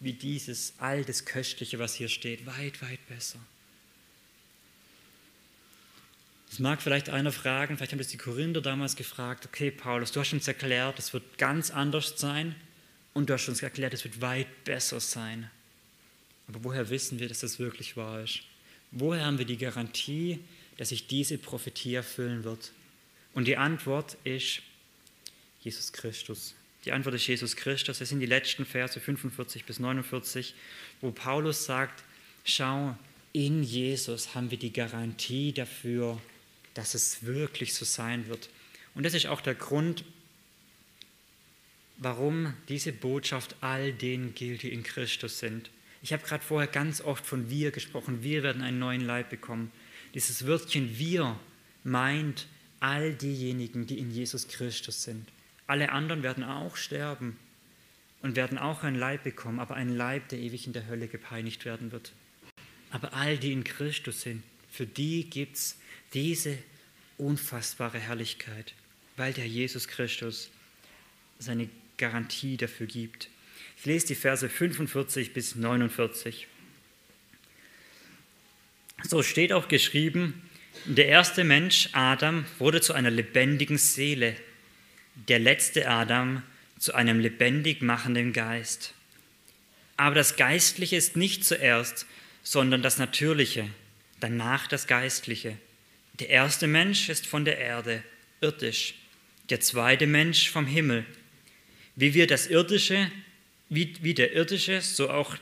[0.00, 3.38] wie dieses all das Köstliche, was hier steht, weit, weit besser.
[6.54, 10.20] Es mag vielleicht einer fragen, vielleicht haben das die Korinther damals gefragt, okay Paulus, du
[10.20, 12.54] hast uns erklärt, es wird ganz anders sein
[13.12, 15.50] und du hast uns erklärt, es wird weit besser sein.
[16.46, 18.42] Aber woher wissen wir, dass das wirklich wahr ist?
[18.92, 20.38] Woher haben wir die Garantie,
[20.76, 22.70] dass sich diese Prophetie erfüllen wird?
[23.32, 24.62] Und die Antwort ist
[25.60, 26.54] Jesus Christus.
[26.84, 27.98] Die Antwort ist Jesus Christus.
[27.98, 30.54] Das sind die letzten Verse 45 bis 49,
[31.00, 32.04] wo Paulus sagt,
[32.44, 32.96] schau,
[33.32, 36.20] in Jesus haben wir die Garantie dafür,
[36.74, 38.50] dass es wirklich so sein wird.
[38.94, 40.04] Und das ist auch der Grund,
[41.96, 45.70] warum diese Botschaft all denen gilt, die in Christus sind.
[46.02, 48.22] Ich habe gerade vorher ganz oft von wir gesprochen.
[48.22, 49.72] Wir werden einen neuen Leib bekommen.
[50.12, 51.38] Dieses Wörtchen wir
[51.82, 52.46] meint
[52.80, 55.28] all diejenigen, die in Jesus Christus sind.
[55.66, 57.38] Alle anderen werden auch sterben
[58.20, 61.64] und werden auch ein Leib bekommen, aber ein Leib, der ewig in der Hölle gepeinigt
[61.64, 62.12] werden wird.
[62.90, 65.76] Aber all die in Christus sind, für die gibt es
[66.12, 66.58] diese
[67.18, 68.74] unfassbare Herrlichkeit,
[69.16, 70.50] weil der Jesus Christus
[71.38, 73.28] seine Garantie dafür gibt.
[73.78, 76.46] Ich lese die Verse 45 bis 49.
[79.02, 80.42] So steht auch geschrieben,
[80.86, 84.36] der erste Mensch, Adam, wurde zu einer lebendigen Seele,
[85.28, 86.42] der letzte Adam
[86.78, 88.94] zu einem lebendig machenden Geist.
[89.96, 92.06] Aber das Geistliche ist nicht zuerst,
[92.42, 93.68] sondern das Natürliche,
[94.20, 95.56] danach das Geistliche.
[96.20, 98.02] Der erste Mensch ist von der Erde,
[98.40, 98.94] irdisch,
[99.50, 101.04] der zweite Mensch vom Himmel.
[101.96, 103.10] Wie wir das Irdische,
[103.68, 105.36] wie, wie der Irdische, so auch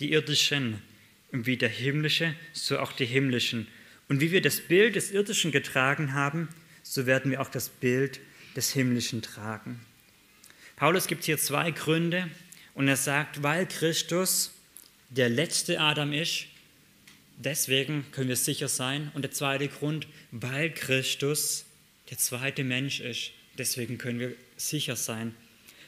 [0.00, 0.82] die Irdischen.
[1.30, 3.68] Und wie der Himmlische, so auch die Himmlischen.
[4.08, 6.48] Und wie wir das Bild des Irdischen getragen haben,
[6.82, 8.18] so werden wir auch das Bild
[8.56, 9.78] des Himmlischen tragen.
[10.76, 12.30] Paulus gibt hier zwei Gründe
[12.72, 14.54] und er sagt, weil Christus
[15.10, 16.46] der letzte Adam ist,
[17.38, 19.10] deswegen können wir sicher sein.
[19.14, 21.64] Und der zweite Grund, weil Christus
[22.10, 25.34] der zweite Mensch ist, deswegen können wir sicher sein.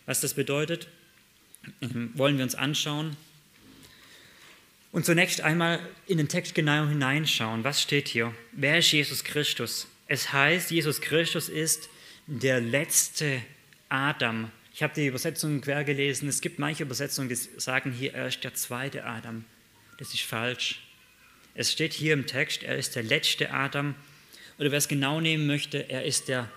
[0.07, 0.89] Was das bedeutet,
[1.81, 3.17] ähm, wollen wir uns anschauen.
[4.93, 7.63] Und zunächst einmal in den Text genau hineinschauen.
[7.63, 8.35] Was steht hier?
[8.53, 9.87] Wer ist Jesus Christus?
[10.09, 11.89] Es heißt, Jesus Christus ist
[12.27, 13.41] der letzte
[13.89, 14.51] Adam.
[14.75, 16.29] Ich habe die Übersetzung quer gelesen.
[16.29, 19.45] Es gibt manche Übersetzungen, die sagen hier, er ist der zweite Adam.
[19.99, 20.81] Das ist falsch.
[21.55, 23.95] Es steht hier im Text, er ist der letzte Adam.
[24.59, 26.51] Oder wer es genau nehmen möchte, er ist der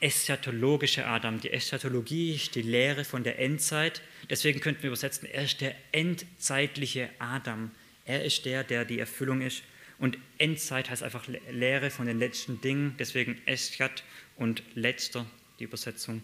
[0.00, 1.40] eschatologische Adam.
[1.40, 4.02] Die Eschatologie ist die Lehre von der Endzeit.
[4.28, 7.70] Deswegen könnten wir übersetzen, er ist der endzeitliche Adam.
[8.04, 9.62] Er ist der, der die Erfüllung ist.
[9.98, 12.94] Und Endzeit heißt einfach Lehre von den letzten Dingen.
[12.98, 14.04] Deswegen Eschat
[14.36, 15.26] und letzter,
[15.58, 16.22] die Übersetzung.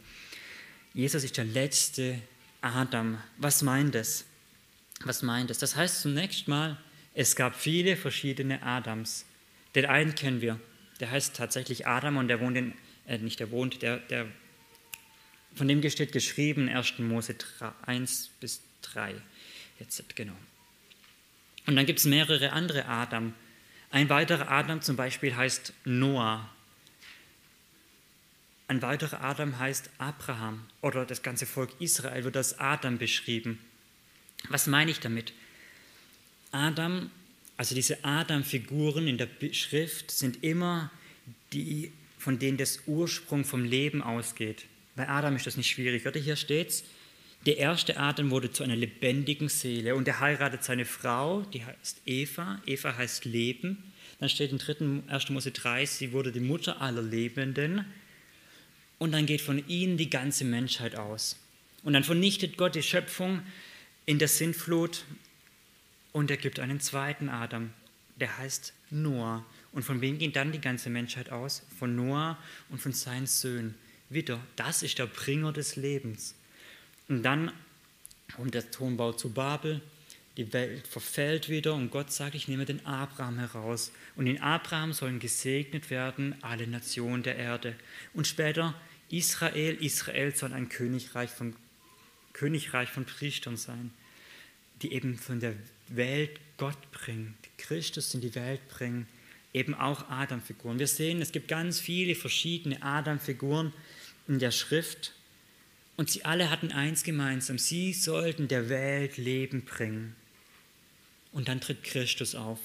[0.92, 2.20] Jesus ist der letzte
[2.60, 3.18] Adam.
[3.38, 4.26] Was meint es?
[5.04, 5.58] Was meint es?
[5.58, 6.76] Das heißt zunächst mal,
[7.14, 9.26] es gab viele verschiedene Adams.
[9.74, 10.58] Den einen kennen wir,
[11.00, 12.74] der heißt tatsächlich Adam und der wohnt in,
[13.06, 14.26] äh, nicht der wohnt, der, der,
[15.54, 16.98] von dem steht geschrieben, 1.
[16.98, 19.14] Mose 3, 1 bis 3.
[19.78, 20.36] Jetzt, genau.
[21.66, 23.34] Und dann gibt es mehrere andere Adam.
[23.90, 26.48] Ein weiterer Adam zum Beispiel heißt Noah.
[28.68, 33.58] Ein weiterer Adam heißt Abraham oder das ganze Volk Israel wird als Adam beschrieben.
[34.48, 35.34] Was meine ich damit?
[36.52, 37.10] Adam,
[37.56, 40.90] also diese Adam-Figuren in der Schrift sind immer
[41.52, 44.66] die, von denen das Ursprung vom Leben ausgeht.
[44.94, 46.20] Bei Adam ist das nicht schwierig, oder?
[46.20, 46.84] Hier steht es,
[47.46, 52.02] der erste Adam wurde zu einer lebendigen Seele und er heiratet seine Frau, die heißt
[52.06, 52.60] Eva.
[52.66, 53.82] Eva heißt Leben.
[54.20, 55.02] Dann steht in 3.
[55.08, 55.30] 1.
[55.30, 57.84] Mose 3, sie wurde die Mutter aller Lebenden.
[58.98, 61.36] Und dann geht von ihnen die ganze Menschheit aus.
[61.82, 63.42] Und dann vernichtet Gott die Schöpfung
[64.06, 65.04] in der Sintflut
[66.12, 67.70] und er gibt einen zweiten Adam,
[68.16, 69.44] der heißt Noah.
[69.72, 71.62] Und von wem geht dann die ganze Menschheit aus?
[71.78, 72.38] Von Noah
[72.68, 73.74] und von seinen Söhnen.
[74.10, 76.34] Wieder, das ist der Bringer des Lebens.
[77.08, 77.50] Und dann
[78.36, 79.80] kommt der Tonbau zu Babel,
[80.36, 83.92] die Welt verfällt wieder und Gott sagt, ich nehme den Abraham heraus.
[84.16, 87.74] Und in Abraham sollen gesegnet werden alle Nationen der Erde.
[88.14, 88.74] Und später
[89.10, 91.54] Israel, Israel soll ein Königreich von,
[92.32, 93.90] Königreich von Priestern sein,
[94.80, 95.54] die eben von der
[95.96, 99.06] Welt Gott bringen, die Christus in die Welt bringen,
[99.52, 100.78] eben auch Adam-Figuren.
[100.78, 103.72] Wir sehen, es gibt ganz viele verschiedene Adam-Figuren
[104.28, 105.14] in der Schrift
[105.96, 110.16] und sie alle hatten eins gemeinsam, sie sollten der Welt Leben bringen.
[111.32, 112.58] Und dann tritt Christus auf.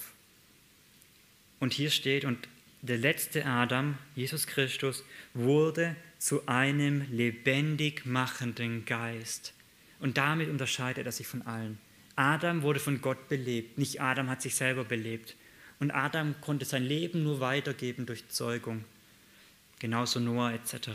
[1.60, 2.48] Und hier steht, und
[2.82, 5.04] der letzte Adam, Jesus Christus,
[5.34, 9.54] wurde zu einem lebendig machenden Geist.
[10.00, 11.80] Und damit unterscheidet er sich von allen.
[12.18, 15.36] Adam wurde von Gott belebt, nicht Adam hat sich selber belebt.
[15.80, 18.84] Und Adam konnte sein Leben nur weitergeben durch Zeugung.
[19.78, 20.90] Genauso Noah etc.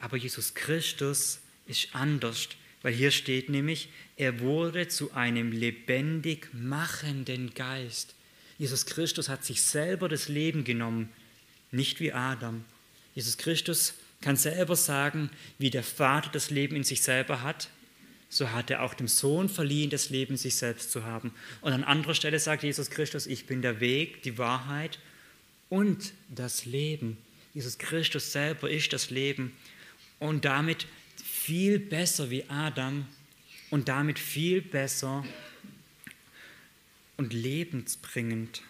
[0.00, 2.48] Aber Jesus Christus ist anders,
[2.82, 8.16] weil hier steht nämlich, er wurde zu einem lebendig machenden Geist.
[8.58, 11.08] Jesus Christus hat sich selber das Leben genommen,
[11.70, 12.64] nicht wie Adam.
[13.14, 17.68] Jesus Christus kann selber sagen, wie der Vater das Leben in sich selber hat,
[18.30, 21.34] so hat er auch dem Sohn verliehen, das Leben sich selbst zu haben.
[21.60, 25.00] Und an anderer Stelle sagt Jesus Christus, ich bin der Weg, die Wahrheit
[25.68, 27.18] und das Leben.
[27.54, 29.52] Jesus Christus selber ist das Leben
[30.20, 30.86] und damit
[31.24, 33.04] viel besser wie Adam
[33.70, 35.24] und damit viel besser
[37.16, 38.62] und lebensbringend.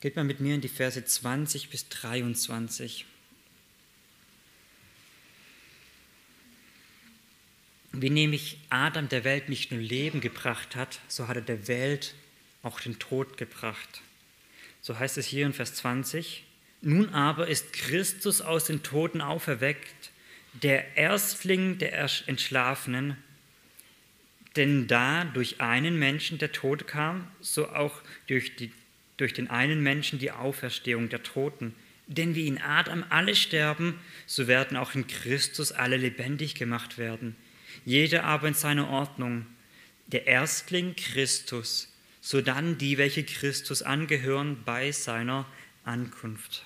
[0.00, 3.04] Geht mal mit mir in die Verse 20 bis 23.
[7.96, 12.14] Wie nämlich Adam der Welt nicht nur Leben gebracht hat, so hat er der Welt
[12.64, 14.00] auch den Tod gebracht.
[14.80, 16.44] So heißt es hier in Vers 20.
[16.80, 20.10] Nun aber ist Christus aus den Toten auferweckt,
[20.54, 23.16] der Erstling der Entschlafenen,
[24.56, 28.72] denn da durch einen Menschen der Tod kam, so auch durch, die,
[29.16, 31.74] durch den einen Menschen die Auferstehung der Toten.
[32.06, 37.36] Denn wie in Adam alle sterben, so werden auch in Christus alle lebendig gemacht werden.
[37.84, 39.46] Jeder aber in seiner Ordnung.
[40.06, 45.46] Der Erstling Christus, sodann die, welche Christus angehören bei seiner
[45.84, 46.64] Ankunft.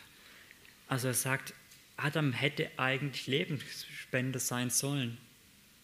[0.88, 1.54] Also er sagt,
[1.96, 5.18] Adam hätte eigentlich Lebensspender sein sollen.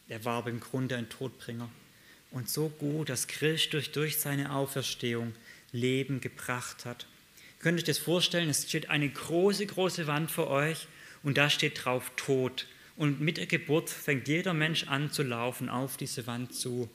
[0.09, 1.69] Er war aber im Grunde ein Todbringer.
[2.31, 5.35] Und so gut, dass Christus durch seine Auferstehung
[5.73, 7.07] Leben gebracht hat.
[7.59, 8.49] Könnt ihr euch das vorstellen?
[8.49, 10.87] Es steht eine große, große Wand vor euch
[11.23, 12.67] und da steht drauf Tod.
[12.97, 16.89] Und mit der Geburt fängt jeder Mensch an zu laufen auf diese Wand zu.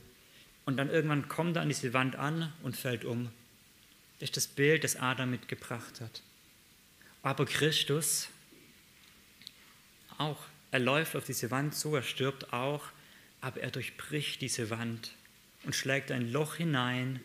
[0.65, 3.29] Und dann irgendwann kommt er an diese Wand an und fällt um.
[4.19, 6.21] Das ist das Bild, das Adam mitgebracht hat.
[7.21, 8.29] Aber Christus
[10.17, 10.37] auch,
[10.71, 12.83] er läuft auf diese Wand zu, er stirbt auch,
[13.41, 15.13] aber er durchbricht diese Wand
[15.63, 17.21] und schlägt ein Loch hinein.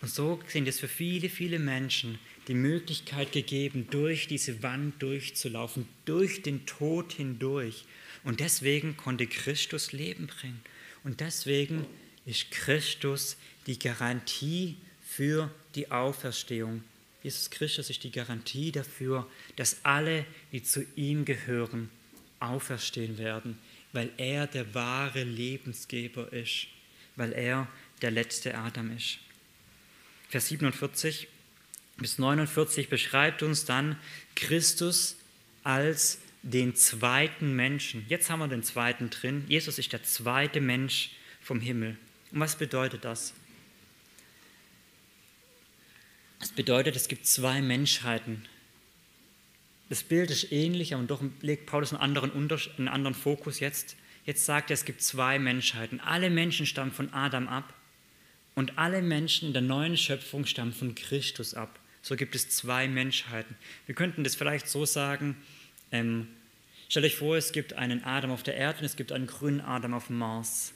[0.00, 2.18] Und so sind es für viele, viele Menschen
[2.48, 7.84] die Möglichkeit gegeben, durch diese Wand durchzulaufen, durch den Tod hindurch.
[8.24, 10.60] Und deswegen konnte Christus Leben bringen.
[11.04, 11.86] Und deswegen
[12.26, 13.36] ist Christus
[13.66, 16.82] die Garantie für die Auferstehung.
[17.22, 21.90] Jesus Christus ist die Garantie dafür, dass alle, die zu ihm gehören,
[22.40, 23.58] auferstehen werden,
[23.92, 26.66] weil er der wahre Lebensgeber ist,
[27.14, 27.68] weil er
[28.00, 29.18] der letzte Adam ist.
[30.28, 31.28] Vers 47
[32.02, 33.96] bis 49 beschreibt uns dann
[34.34, 35.16] Christus
[35.62, 38.04] als den zweiten Menschen.
[38.08, 39.44] Jetzt haben wir den zweiten drin.
[39.48, 41.96] Jesus ist der zweite Mensch vom Himmel.
[42.32, 43.32] Und was bedeutet das?
[46.40, 48.46] Es bedeutet, es gibt zwei Menschheiten.
[49.88, 53.96] Das Bild ist ähnlich, aber doch legt Paulus einen anderen, einen anderen Fokus jetzt.
[54.24, 56.00] Jetzt sagt er, es gibt zwei Menschheiten.
[56.00, 57.74] Alle Menschen stammen von Adam ab
[58.54, 61.78] und alle Menschen in der neuen Schöpfung stammen von Christus ab.
[62.02, 63.56] So gibt es zwei Menschheiten.
[63.86, 65.36] Wir könnten das vielleicht so sagen,
[65.92, 66.26] ähm,
[66.88, 69.60] stellt euch vor, es gibt einen Adam auf der Erde und es gibt einen grünen
[69.60, 70.72] Adam auf dem Mars.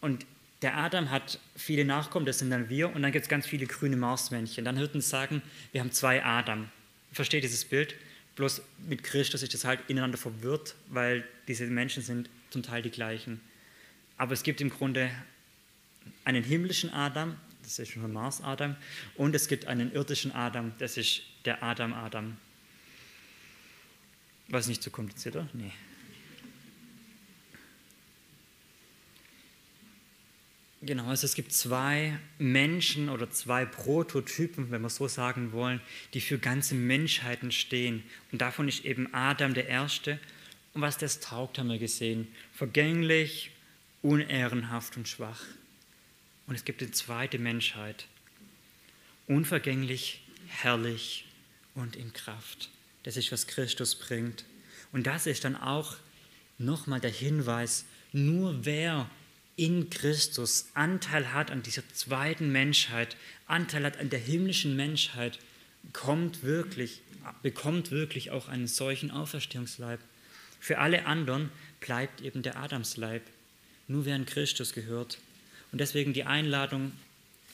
[0.00, 0.26] Und
[0.62, 3.66] der Adam hat viele Nachkommen, das sind dann wir, und dann gibt es ganz viele
[3.66, 4.64] grüne Marsmännchen.
[4.64, 5.42] Dann würden sie sagen,
[5.72, 6.68] wir haben zwei Adam.
[7.12, 7.94] Versteht dieses Bild?
[8.36, 12.90] Bloß mit Christus ist das halt ineinander verwirrt, weil diese Menschen sind zum Teil die
[12.90, 13.40] gleichen.
[14.16, 15.10] Aber es gibt im Grunde
[16.24, 18.76] einen himmlischen Adam, das ist schon Mars Adam,
[19.16, 22.36] und es gibt einen irdischen Adam, das ist der Adam Adam.
[24.48, 25.48] Was nicht zu so kompliziert, oder?
[25.54, 25.72] Nee.
[30.84, 35.80] Genau, also es gibt zwei Menschen oder zwei Prototypen, wenn wir so sagen wollen,
[36.12, 38.02] die für ganze Menschheiten stehen.
[38.32, 40.18] Und davon ist eben Adam der Erste.
[40.74, 42.26] Und was das taugt, haben wir gesehen.
[42.52, 43.52] Vergänglich,
[44.02, 45.44] unehrenhaft und schwach.
[46.46, 48.06] Und es gibt die zweite Menschheit.
[49.26, 51.26] Unvergänglich, herrlich
[51.74, 52.70] und in Kraft.
[53.02, 54.44] Das ist, was Christus bringt.
[54.92, 55.96] Und das ist dann auch
[56.58, 59.08] nochmal der Hinweis, nur wer
[59.56, 63.16] in Christus Anteil hat an dieser zweiten Menschheit,
[63.46, 65.38] Anteil hat an der himmlischen Menschheit,
[65.92, 67.00] kommt wirklich,
[67.42, 70.00] bekommt wirklich auch einen solchen Auferstehungsleib.
[70.60, 73.22] Für alle anderen bleibt eben der Adamsleib.
[73.88, 75.18] Nur wer an Christus gehört.
[75.72, 76.92] Und deswegen die Einladung,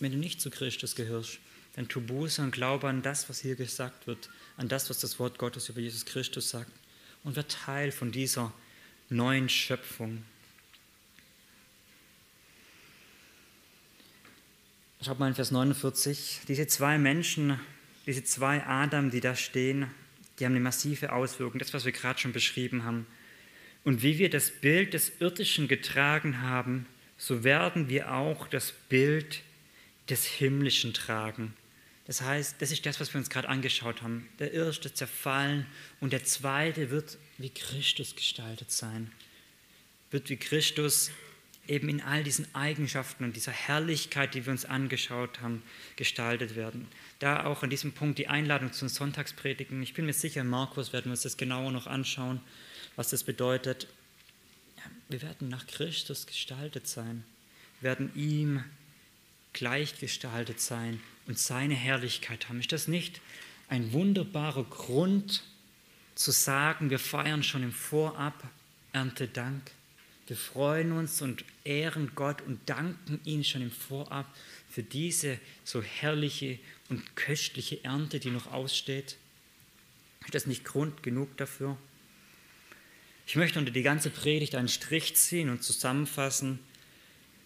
[0.01, 1.39] wenn du nicht zu Christus gehörst,
[1.77, 5.19] dann tu Buße und glaube an das, was hier gesagt wird, an das, was das
[5.21, 6.73] Wort Gottes über Jesus Christus sagt
[7.23, 8.53] und wird Teil von dieser
[9.09, 10.25] neuen Schöpfung.
[15.01, 16.41] Schaut mal in Vers 49.
[16.49, 17.61] Diese zwei Menschen,
[18.07, 19.89] diese zwei Adam, die da stehen,
[20.39, 21.61] die haben eine massive Auswirkung.
[21.61, 23.07] Das, was wir gerade schon beschrieben haben.
[23.85, 26.87] Und wie wir das Bild des Irdischen getragen haben,
[27.19, 29.43] so werden wir auch das Bild
[30.09, 31.55] des Himmlischen tragen.
[32.07, 34.27] Das heißt, das ist das, was wir uns gerade angeschaut haben.
[34.39, 35.67] Der erste zerfallen
[36.01, 39.13] und der zweite wird wie Christus gestaltet sein.
[40.11, 41.11] Wird wie Christus
[41.67, 45.63] eben in all diesen Eigenschaften und dieser Herrlichkeit, die wir uns angeschaut haben,
[45.97, 46.89] gestaltet werden.
[47.19, 49.83] Da auch an diesem Punkt die Einladung zu den Sonntagspredigen.
[49.83, 52.41] Ich bin mir sicher, Markus werden wir uns das genauer noch anschauen,
[52.97, 53.87] was das bedeutet.
[55.09, 57.25] Wir werden nach Christus gestaltet sein,
[57.81, 58.65] werden ihm
[59.53, 62.61] gleichgestaltet sein und seine Herrlichkeit haben.
[62.61, 63.21] Ist das nicht
[63.69, 65.43] ein wunderbarer Grund
[66.15, 68.51] zu sagen, wir feiern schon im Vorab
[68.93, 69.71] Erntedank?
[70.27, 74.27] Wir freuen uns und ehren Gott und danken ihm schon im Vorab
[74.69, 76.59] für diese so herrliche
[76.91, 79.17] und köstliche Ernte, die noch aussteht.
[80.25, 81.79] Ist das nicht Grund genug dafür?
[83.29, 86.61] Ich möchte unter die ganze Predigt einen Strich ziehen und zusammenfassen.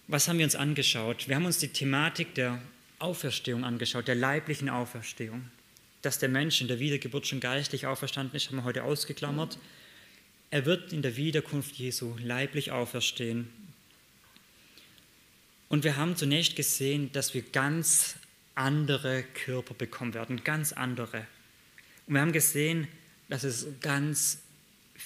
[0.07, 1.27] Was haben wir uns angeschaut?
[1.27, 2.63] Wir haben uns die Thematik der
[3.01, 5.51] Auferstehung angeschaut, der leiblichen Auferstehung.
[6.01, 9.59] Dass der Mensch in der Wiedergeburt schon geistlich auferstanden ist, haben wir heute ausgeklammert.
[10.53, 13.51] Er wird in der Wiederkunft Jesu leiblich auferstehen.
[15.69, 18.15] Und wir haben zunächst gesehen, dass wir ganz
[18.55, 21.27] andere Körper bekommen werden, ganz andere.
[22.07, 22.87] Und wir haben gesehen,
[23.29, 24.43] dass es ganz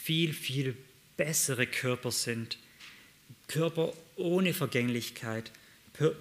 [0.03, 0.77] viel, viel
[1.17, 2.59] bessere Körper sind.
[3.49, 5.51] Körper ohne Vergänglichkeit,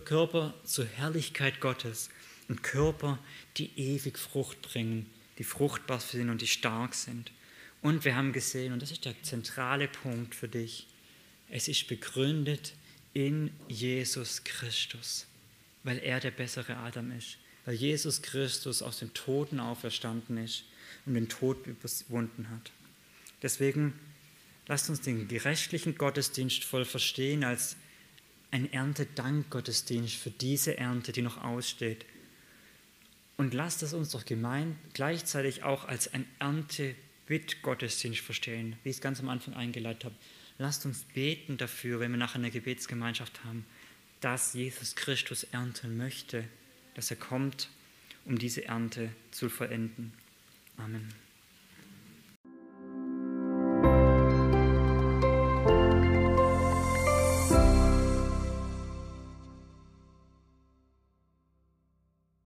[0.05, 2.09] Körper zur Herrlichkeit Gottes
[2.47, 3.19] und Körper,
[3.57, 7.31] die ewig Frucht bringen, die fruchtbar sind und die stark sind.
[7.81, 10.87] Und wir haben gesehen, und das ist der zentrale Punkt für dich,
[11.49, 12.73] es ist begründet
[13.13, 15.27] in Jesus Christus,
[15.83, 20.63] weil er der bessere Adam ist, weil Jesus Christus aus den Toten auferstanden ist
[21.05, 22.71] und den Tod überwunden hat.
[23.45, 23.93] Deswegen
[24.65, 27.75] lasst uns den gerechtlichen Gottesdienst voll verstehen als
[28.49, 32.07] ein Erntedankgottesdienst für diese Ernte, die noch aussteht.
[33.37, 39.01] Und lasst es uns doch gemein gleichzeitig auch als ein Erntebittgottesdienst verstehen, wie ich es
[39.01, 40.15] ganz am Anfang eingeleitet habe.
[40.57, 43.63] Lasst uns beten dafür, wenn wir nachher eine Gebetsgemeinschaft haben,
[44.21, 46.45] dass Jesus Christus ernten möchte,
[46.95, 47.69] dass er kommt,
[48.25, 50.13] um diese Ernte zu vollenden.
[50.77, 51.24] Amen.